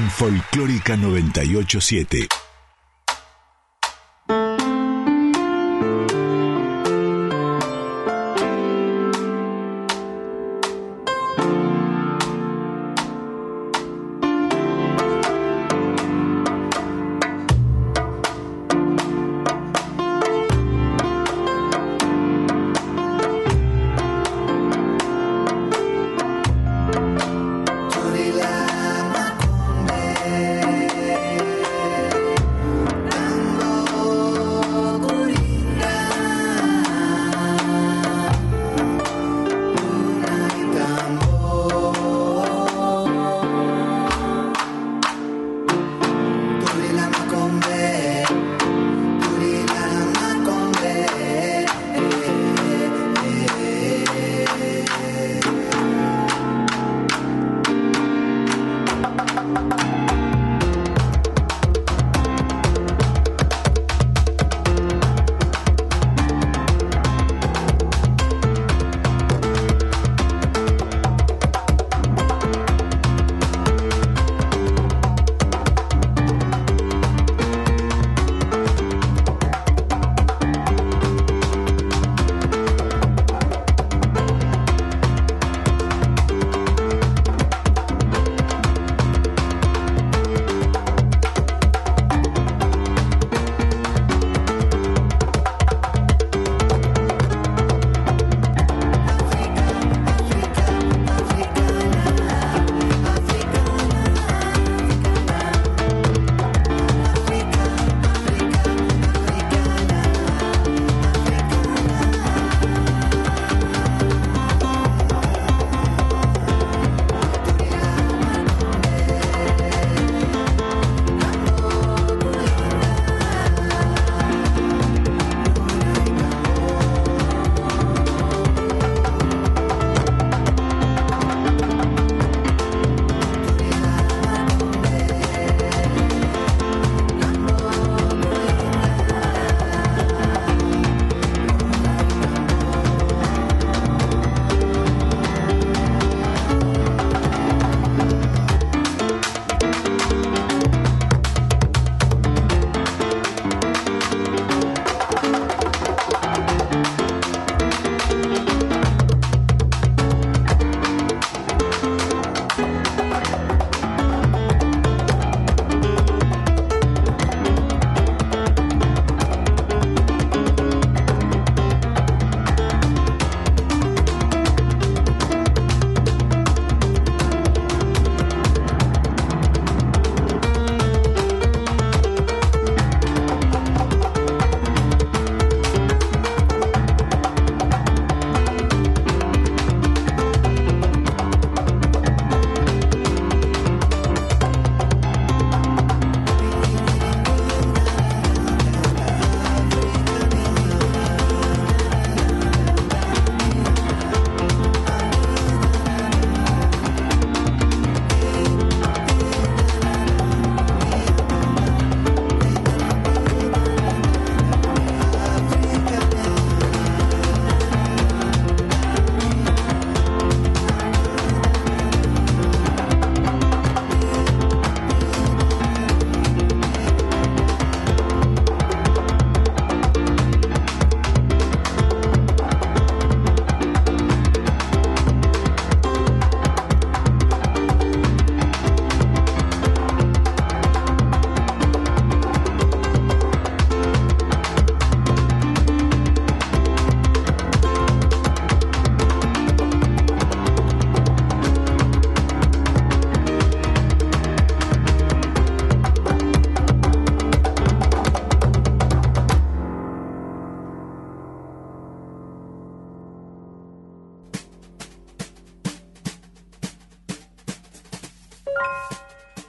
[0.09, 2.46] Folclórica 987.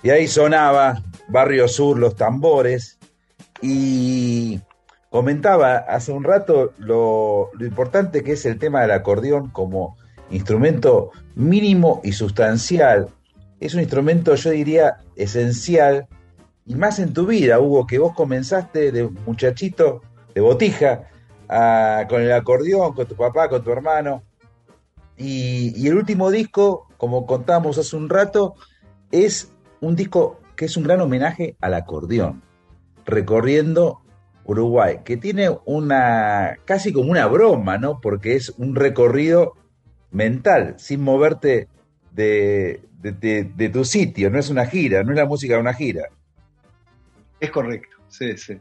[0.08, 2.98] Y ahí sonaba Barrio Sur, los tambores.
[3.60, 4.58] Y
[5.10, 9.98] comentaba hace un rato lo, lo importante que es el tema del acordeón como
[10.30, 13.10] instrumento mínimo y sustancial.
[13.60, 16.08] Es un instrumento, yo diría, esencial.
[16.64, 20.00] Y más en tu vida, Hugo, que vos comenzaste de muchachito,
[20.34, 21.02] de botija,
[22.08, 24.22] con el acordeón, con tu papá, con tu hermano.
[25.18, 28.54] Y, y el último disco, como contábamos hace un rato,
[29.10, 32.42] es un disco que es un gran homenaje al acordeón,
[33.06, 34.00] recorriendo
[34.44, 38.00] Uruguay, que tiene una casi como una broma, ¿no?
[38.00, 39.54] Porque es un recorrido
[40.10, 41.68] mental, sin moverte
[42.12, 46.06] de, de- tu sitio, no es una gira, no es la música de una gira.
[47.38, 48.58] Es correcto, sí, sí.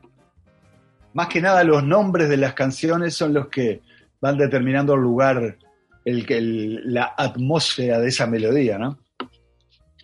[1.14, 3.82] Más que nada los nombres de las canciones son los que
[4.22, 5.58] van determinando el lugar,
[6.06, 9.00] el, el- la atmósfera de esa melodía, ¿no?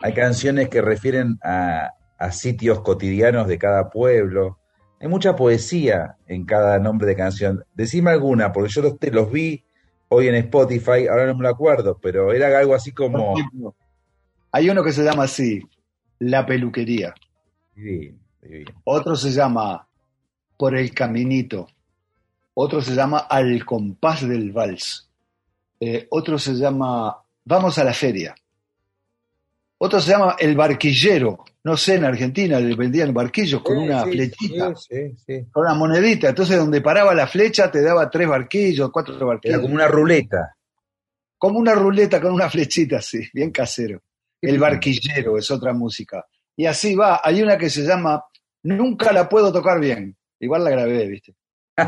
[0.04, 4.60] Hay canciones que refieren a, a sitios cotidianos de cada pueblo.
[5.00, 7.64] Hay mucha poesía en cada nombre de canción.
[7.74, 9.64] Decime alguna, porque yo los, te- los vi
[10.10, 13.34] hoy en Spotify, ahora no me lo acuerdo, pero era algo así como...
[14.52, 15.62] Hay uno que se llama así,
[16.20, 17.14] La Peluquería.
[18.84, 19.88] Otro se llama
[20.58, 21.68] Por el Caminito.
[22.54, 25.10] Otro se llama Al compás del vals.
[25.80, 28.36] Eh, otro se llama Vamos a la feria.
[29.86, 31.44] Otro se llama El Barquillero.
[31.66, 35.46] No sé, en Argentina le vendían barquillos con Sí, una sí, flechita, sí, sí.
[35.52, 36.30] con una monedita.
[36.30, 39.56] Entonces, donde paraba la flecha, te daba tres barquillos, cuatro barquillos.
[39.56, 40.56] Era como una ruleta.
[41.38, 44.02] Como una ruleta con una flechita, sí, bien casero.
[44.42, 46.26] El barquillero es otra música.
[46.56, 47.20] Y así va.
[47.22, 48.24] Hay una que se llama
[48.64, 50.16] Nunca la puedo tocar bien.
[50.40, 51.36] Igual la grabé, ¿viste?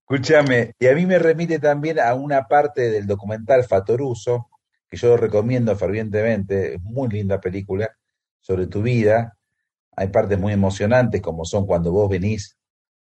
[0.00, 4.50] Escúchame, y a mí me remite también a una parte del documental Fatoruso,
[4.90, 7.88] que yo lo recomiendo fervientemente, es muy linda película
[8.40, 9.36] sobre tu vida.
[9.96, 12.56] Hay partes muy emocionantes, como son cuando vos venís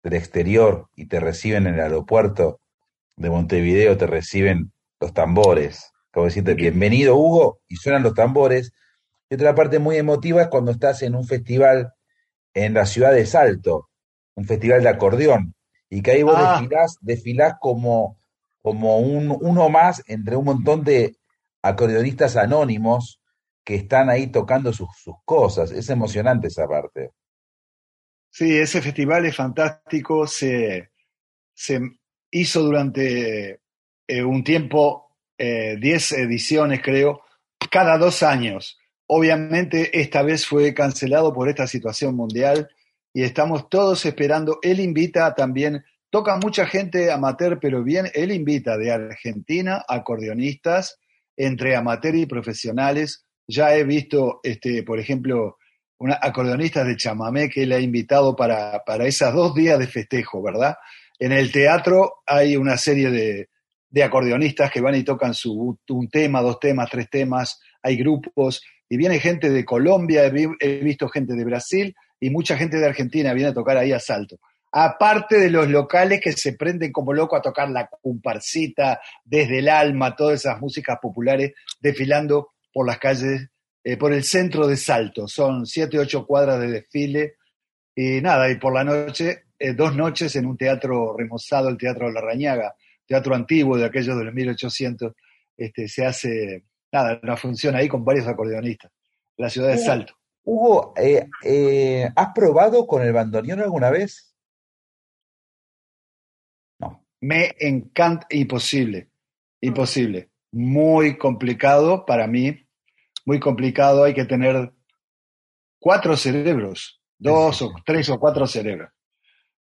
[0.01, 2.61] del exterior y te reciben en el aeropuerto
[3.17, 8.71] de Montevideo, te reciben los tambores, como decirte, bienvenido Hugo, y suenan los tambores.
[9.29, 11.91] Y otra parte muy emotiva es cuando estás en un festival
[12.53, 13.89] en la ciudad de Salto,
[14.35, 15.55] un festival de acordeón,
[15.89, 16.59] y que ahí vos Ah.
[16.59, 18.17] desfilás, desfilás como,
[18.61, 21.15] como un, uno más entre un montón de
[21.63, 23.21] acordeonistas anónimos
[23.63, 25.71] que están ahí tocando sus, sus cosas.
[25.71, 27.11] Es emocionante esa parte.
[28.29, 30.27] Sí, ese festival es fantástico.
[30.27, 30.91] Se,
[31.53, 31.79] se
[32.31, 33.61] hizo durante
[34.07, 37.21] eh, un tiempo, eh, 10 ediciones creo,
[37.71, 38.79] cada dos años.
[39.07, 42.69] Obviamente esta vez fue cancelado por esta situación mundial
[43.13, 44.59] y estamos todos esperando.
[44.61, 50.99] Él invita también, toca mucha gente amateur, pero bien, él invita de Argentina acordeonistas
[51.37, 53.25] entre amateur y profesionales.
[53.47, 55.57] Ya he visto, este, por ejemplo,
[55.97, 60.41] una, acordeonistas de chamamé que él ha invitado para, para esos dos días de festejo,
[60.41, 60.75] ¿verdad?
[61.19, 63.49] En el teatro hay una serie de,
[63.89, 68.63] de acordeonistas que van y tocan su, un tema, dos temas, tres temas, hay grupos,
[68.89, 73.33] y viene gente de Colombia, he visto gente de Brasil y mucha gente de Argentina
[73.33, 74.37] viene a tocar ahí a Salto.
[74.75, 79.69] Aparte de los locales que se prenden como loco a tocar la comparsita, desde el
[79.69, 83.49] alma, todas esas músicas populares desfilando por las calles,
[83.83, 85.27] eh, por el centro de Salto.
[85.27, 87.35] Son siete, ocho cuadras de desfile.
[87.95, 92.07] Y nada, y por la noche, eh, dos noches en un teatro remozado, el Teatro
[92.07, 92.73] de la Rañaga,
[93.05, 95.13] teatro antiguo de aquellos de los 1800,
[95.55, 98.91] este, se hace, nada, una función ahí con varios acordeonistas.
[99.37, 100.15] La ciudad de Salto.
[100.43, 104.32] Hugo, eh, ¿has probado con el bandoneón alguna vez?
[107.23, 109.07] Me encanta, imposible,
[109.61, 110.29] imposible.
[110.51, 112.67] Muy complicado para mí,
[113.25, 114.03] muy complicado.
[114.03, 114.73] Hay que tener
[115.79, 118.89] cuatro cerebros, dos o tres o cuatro cerebros.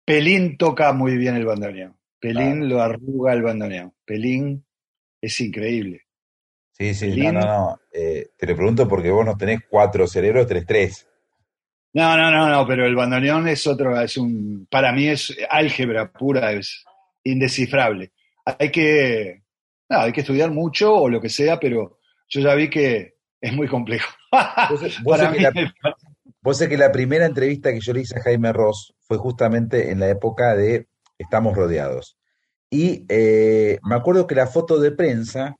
[0.05, 1.97] Pelín toca muy bien el bandoneón.
[2.19, 3.95] Pelín lo arruga el bandoneón.
[4.05, 4.67] Pelín
[5.21, 6.03] es increíble.
[6.73, 7.35] Sí, sí, no, Pelín.
[7.35, 7.81] no, no.
[7.93, 11.09] eh, te lo pregunto porque vos no tenés cuatro cerebros, tenés tres.
[11.93, 16.11] No, no, no, no, pero el bandoneón es otro, es un, para mí es álgebra
[16.11, 16.85] pura, es
[17.25, 18.13] indescifrable.
[18.45, 19.43] Hay que,
[19.89, 23.53] no, hay que estudiar mucho o lo que sea, pero yo ya vi que es
[23.53, 24.11] muy complejo.
[25.05, 25.53] Vos sé, que la,
[26.41, 29.91] vos sé que la primera entrevista que yo le hice a Jaime Ross fue justamente
[29.91, 30.89] en la época de
[31.19, 32.17] Estamos Rodeados.
[32.71, 35.57] Y eh, me acuerdo que la foto de prensa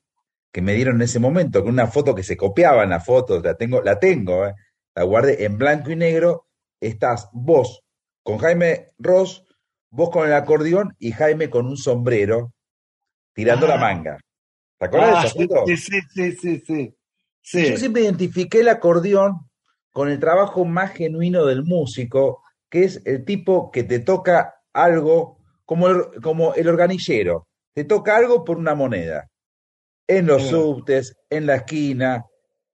[0.53, 3.41] que me dieron en ese momento, que una foto que se copiaba en la foto,
[3.41, 4.55] la tengo, la tengo, eh,
[4.95, 6.47] la guardé en blanco y negro,
[6.81, 7.83] estás vos
[8.23, 9.45] con Jaime Ross,
[9.93, 12.53] vos con el acordeón y Jaime con un sombrero
[13.35, 13.71] tirando Ah.
[13.71, 14.19] la manga.
[14.79, 15.67] ¿Te acuerdas Ah, de foto?
[15.67, 16.95] sí, sí, sí, sí, sí.
[17.43, 17.71] Sí.
[17.71, 19.49] Yo siempre identifiqué el acordeón
[19.93, 25.39] con el trabajo más genuino del músico, que es el tipo que te toca algo
[25.65, 29.29] como el, como el organillero, te toca algo por una moneda,
[30.09, 30.49] en los Sí.
[30.51, 32.25] subtes, en la esquina,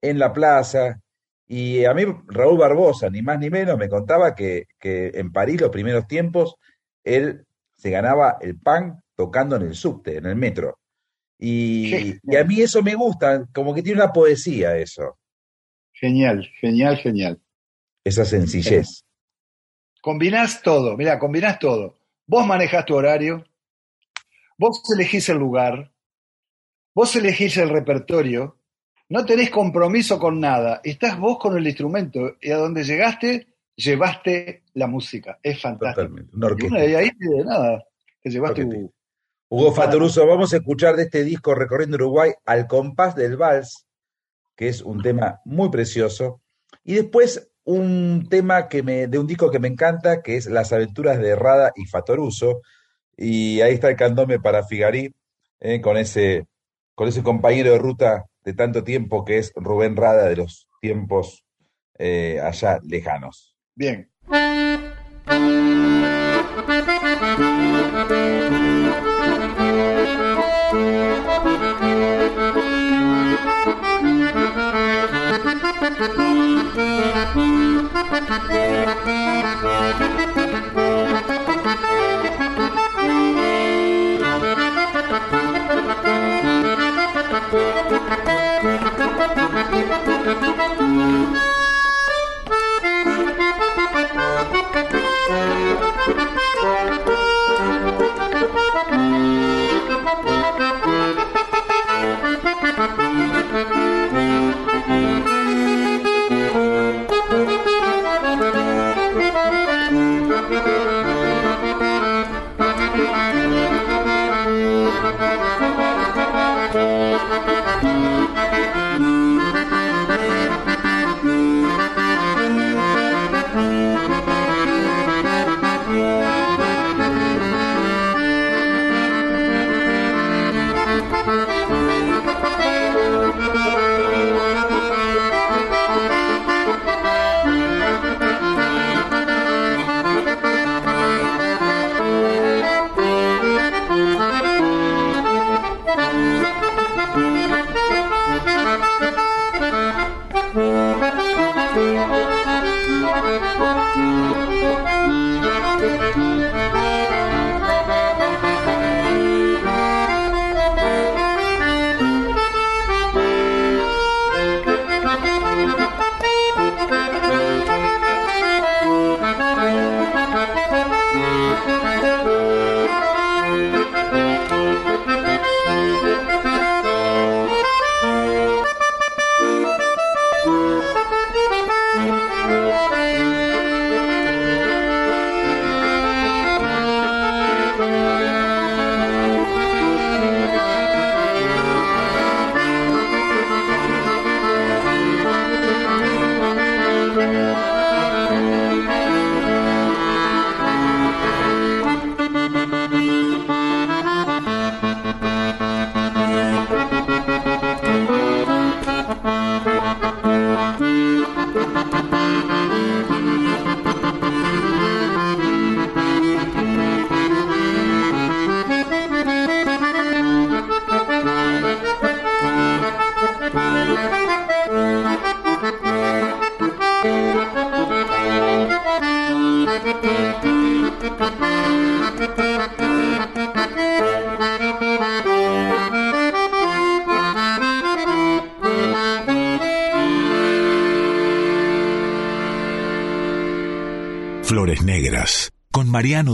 [0.00, 1.00] en la plaza.
[1.46, 5.60] Y a mí Raúl Barbosa, ni más ni menos, me contaba que, que en París
[5.60, 6.56] los primeros tiempos
[7.04, 7.46] él
[7.76, 10.78] se ganaba el pan tocando en el subte, en el metro.
[11.38, 15.18] Y, y a mí eso me gusta, como que tiene una poesía eso,
[16.00, 17.40] Genial, genial, genial.
[18.04, 19.04] esa sencillez.
[20.00, 21.98] Combinás todo, mira, combinás todo.
[22.26, 23.44] Vos manejás tu horario,
[24.56, 25.92] vos elegís el lugar,
[26.94, 28.58] vos elegís el repertorio,
[29.08, 33.48] no tenés compromiso con nada, estás vos con el instrumento y a donde llegaste,
[33.78, 35.38] llevaste la música.
[35.42, 36.09] Es fantástico.
[36.32, 37.84] Una Y bueno, ahí de nada,
[38.20, 38.92] te llevaste tu-
[39.50, 43.86] Hugo Fatoruso, vamos a escuchar de este disco Recorriendo Uruguay al compás del vals,
[44.55, 46.42] que es un tema muy precioso.
[46.84, 50.72] Y después un tema que me, de un disco que me encanta, que es Las
[50.72, 52.60] aventuras de Rada y Fatoruso.
[53.16, 55.14] Y ahí está el candome para Figarí,
[55.60, 56.46] eh, con, ese,
[56.94, 61.44] con ese compañero de ruta de tanto tiempo que es Rubén Rada de los tiempos
[61.98, 63.56] eh, allá lejanos.
[63.78, 64.09] Bien.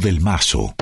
[0.01, 0.75] Del Mazo.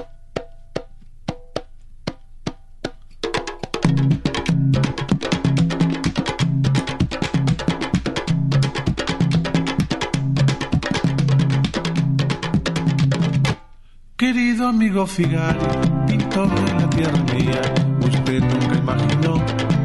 [14.17, 15.59] Querido amigo Figari,
[16.07, 17.61] pintor de la tierra mía,
[18.01, 19.45] usted nunca imaginó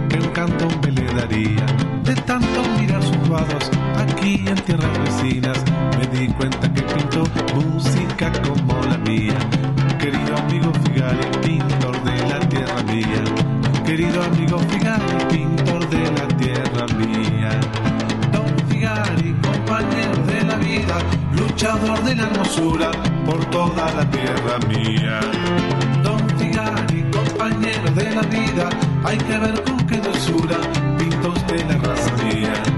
[0.09, 1.65] que encanto me le daría.
[2.03, 3.71] De tanto mirar sus cuadros
[4.11, 5.63] aquí en tierras vecinas
[5.97, 7.23] me di cuenta que pinto
[7.55, 9.37] música como la mía.
[9.99, 13.23] Querido amigo Figali, pintor de la tierra mía.
[13.85, 17.59] Querido amigo Figali, pintor de la tierra mía.
[18.31, 20.97] Don Figali, compañero de la vida,
[21.33, 22.91] luchador de la hermosura
[23.25, 25.19] por toda la tierra mía.
[26.03, 28.69] Don Figali, compañero de la vida,
[29.03, 30.57] hay que ver con qué dulzura
[30.97, 32.76] pintos de la raza mía.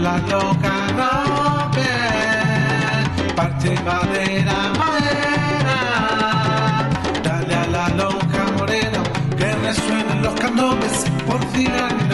[0.00, 1.88] La loca, rompe,
[3.34, 5.78] parte madera, madera.
[7.22, 9.02] Dale a la loca morena,
[9.36, 12.07] que resuenen los candombes por Figari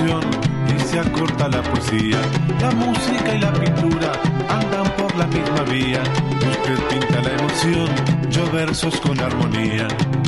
[0.00, 2.18] la y se acorta la poesía.
[2.60, 4.12] La música y la pintura
[4.48, 6.02] andan por la misma vía.
[6.50, 7.88] Usted pinta la emoción,
[8.30, 9.86] yo versos con armonía.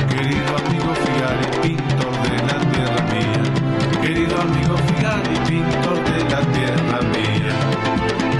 [0.09, 4.01] Querido amigo Figal, pintor de la tierra mía.
[4.01, 7.55] Querido amigo Figal, pintor de la tierra mía.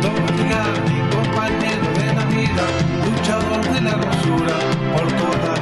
[0.01, 2.65] Don Figari, compañero de la vida,
[3.05, 4.55] luchador de la hermosura
[4.93, 5.56] por toda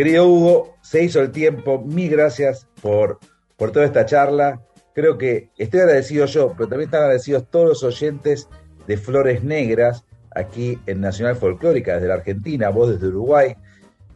[0.00, 1.82] Querido Hugo, se hizo el tiempo.
[1.84, 3.18] Mil gracias por,
[3.58, 4.62] por toda esta charla.
[4.94, 8.48] Creo que estoy agradecido yo, pero también están agradecidos todos los oyentes
[8.86, 13.54] de Flores Negras aquí en Nacional Folclórica, desde la Argentina, vos desde Uruguay.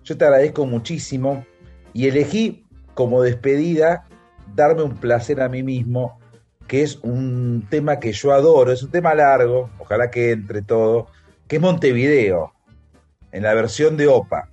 [0.05, 1.45] Yo te agradezco muchísimo
[1.93, 4.09] y elegí como despedida
[4.55, 6.19] darme un placer a mí mismo,
[6.67, 11.09] que es un tema que yo adoro, es un tema largo, ojalá que entre todo,
[11.47, 12.55] que es Montevideo,
[13.33, 14.49] en la versión de OPA.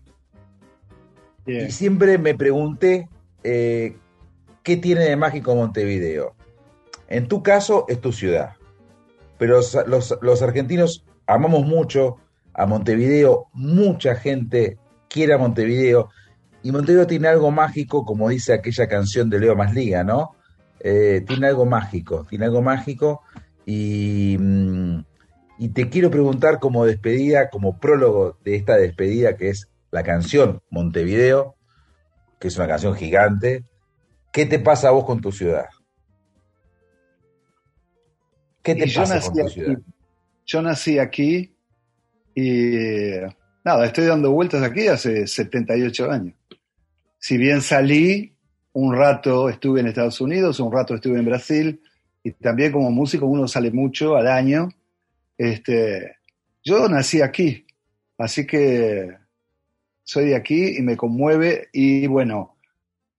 [1.46, 3.10] Y siempre me pregunté
[3.44, 3.96] eh,
[4.64, 6.36] qué tiene de mágico Montevideo.
[7.08, 8.54] En tu caso es tu ciudad,
[9.38, 12.18] pero los, los- argentinos amamos mucho
[12.54, 14.78] a Montevideo, mucha gente
[15.10, 16.10] quiere a Montevideo,
[16.64, 20.36] y Montevideo tiene algo mágico, como dice aquella canción de Leo Masliga, ¿no?
[20.80, 23.22] Eh, tiene algo mágico, tiene algo mágico,
[23.66, 25.00] y, mm,
[25.60, 30.62] y te quiero preguntar como despedida, como prólogo de esta despedida, que es la canción
[30.70, 31.56] Montevideo,
[32.40, 33.66] que es una canción gigante,
[34.32, 35.68] ¿qué te pasa a vos con tu ciudad?
[38.64, 39.54] ¿Qué te Y pasa nací con tu aquí.
[39.54, 39.80] ciudad?
[40.46, 41.56] Yo nací aquí
[42.36, 42.72] y
[43.64, 46.36] nada, estoy dando vueltas aquí hace 78 años.
[47.20, 48.36] Si bien salí,
[48.74, 51.82] un rato estuve en Estados Unidos, un rato estuve en Brasil
[52.24, 54.70] y también como músico uno sale mucho al año.
[55.38, 56.18] Este,
[56.64, 57.66] yo nací aquí,
[58.18, 59.21] así que
[60.12, 62.58] soy de aquí y me conmueve y bueno,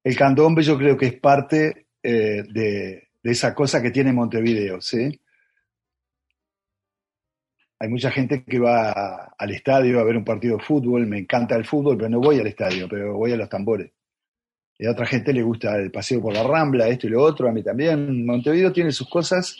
[0.05, 4.79] el candombe yo creo que es parte eh, de, de esa cosa que tiene Montevideo,
[4.83, 5.19] ¿sí?
[7.79, 11.57] Hay mucha gente que va al estadio a ver un partido de fútbol, me encanta
[11.57, 13.91] el fútbol, pero no voy al estadio, pero voy a los tambores.
[14.79, 17.49] Y a otra gente le gusta el paseo por la Rambla, esto y lo otro,
[17.49, 18.27] a mí también.
[18.27, 19.57] Montevideo tiene sus cosas,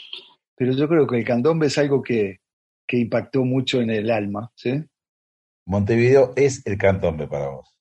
[0.55, 2.41] pero yo creo que el candombe es algo que,
[2.87, 4.85] que impactó mucho en el alma, ¿sí?
[5.65, 7.75] Montevideo es el cantombe para vos.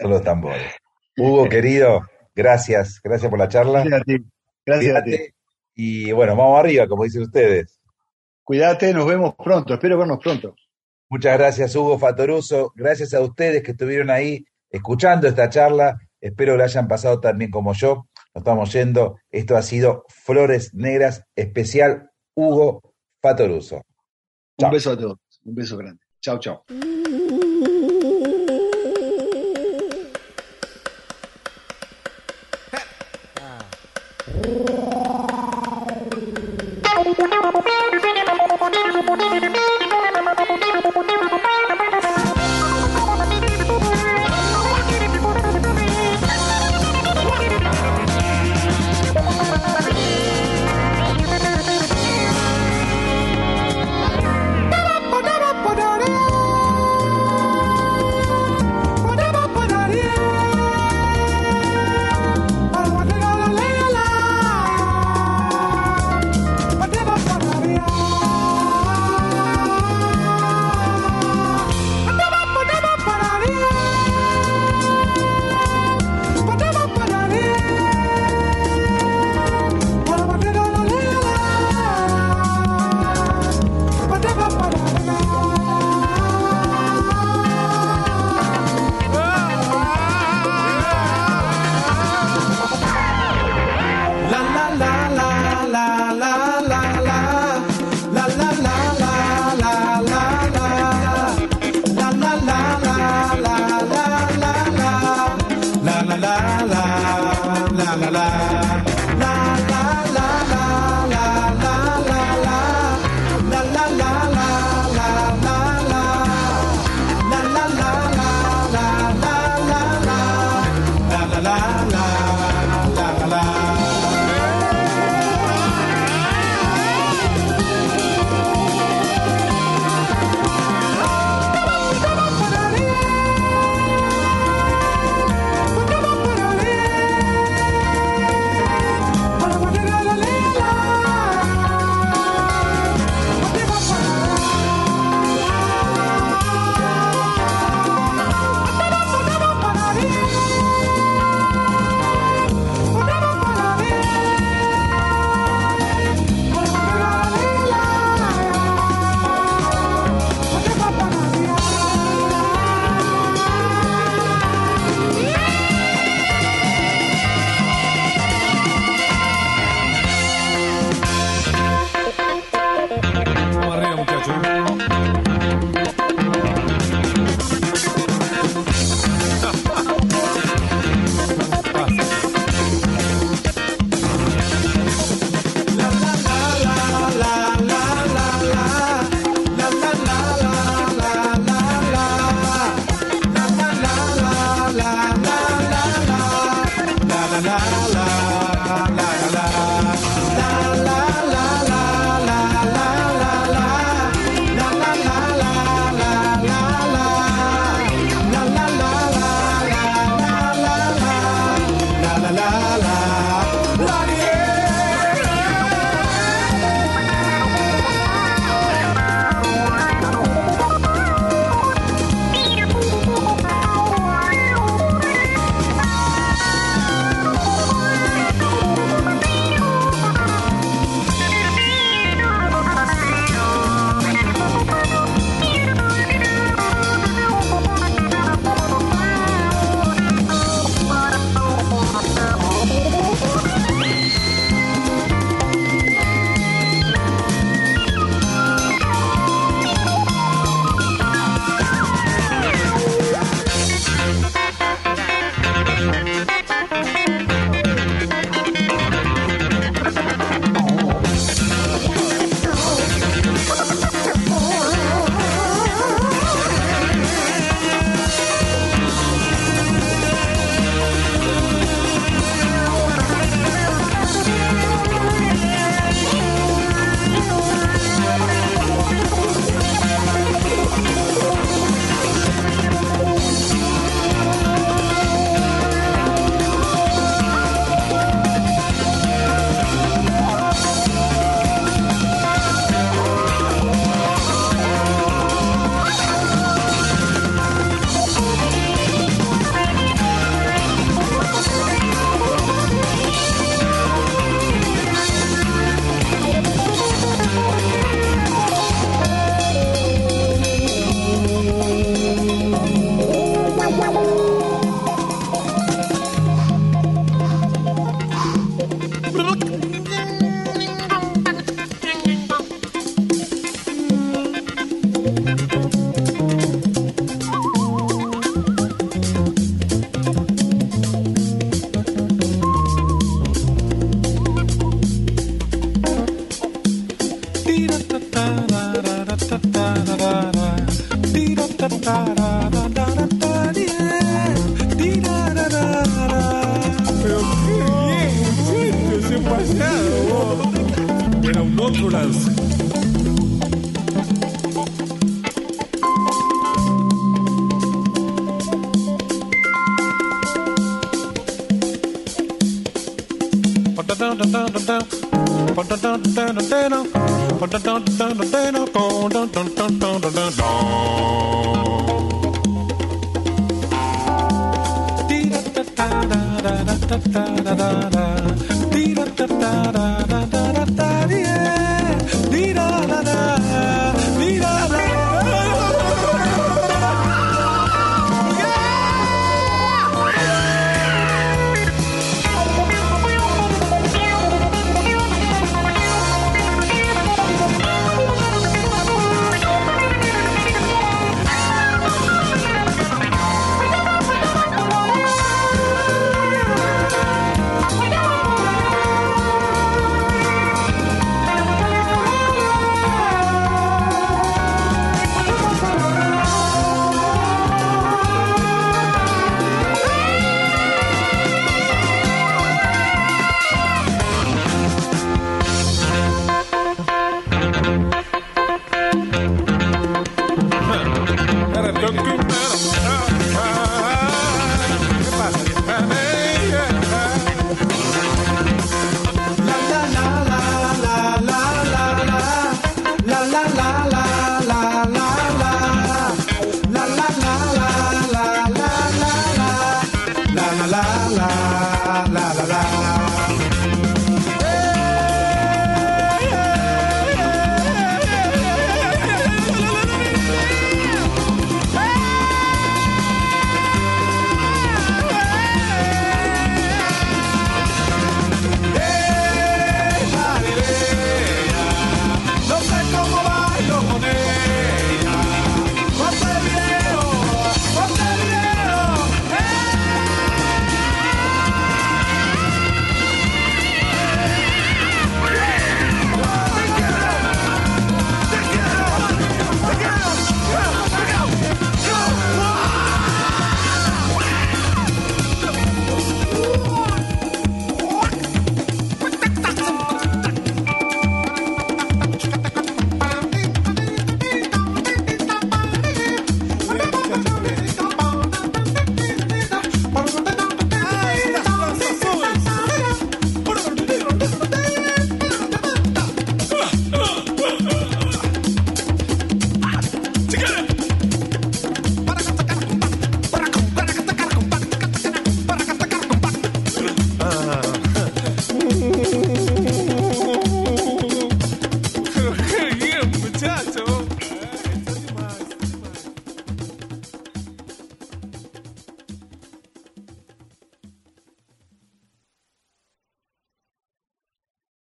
[0.00, 0.72] Son los tambores.
[1.16, 2.02] Hugo, querido,
[2.34, 3.84] gracias, gracias por la charla.
[3.84, 4.16] Gracias a ti.
[4.66, 5.18] Gracias a ti.
[5.74, 7.80] Y bueno, vamos arriba, como dicen ustedes.
[8.42, 9.74] Cuídate, nos vemos pronto.
[9.74, 10.54] Espero vernos pronto.
[11.08, 12.72] Muchas gracias, Hugo Fatoruso.
[12.74, 15.98] Gracias a ustedes que estuvieron ahí escuchando esta charla.
[16.20, 18.06] Espero que la hayan pasado tan bien como yo.
[18.34, 19.18] Nos estamos yendo.
[19.30, 23.82] Esto ha sido Flores Negras especial Hugo Fatoruso.
[24.58, 25.18] Un beso a todos.
[25.44, 26.00] Un beso grande.
[26.20, 26.64] Chao, chao.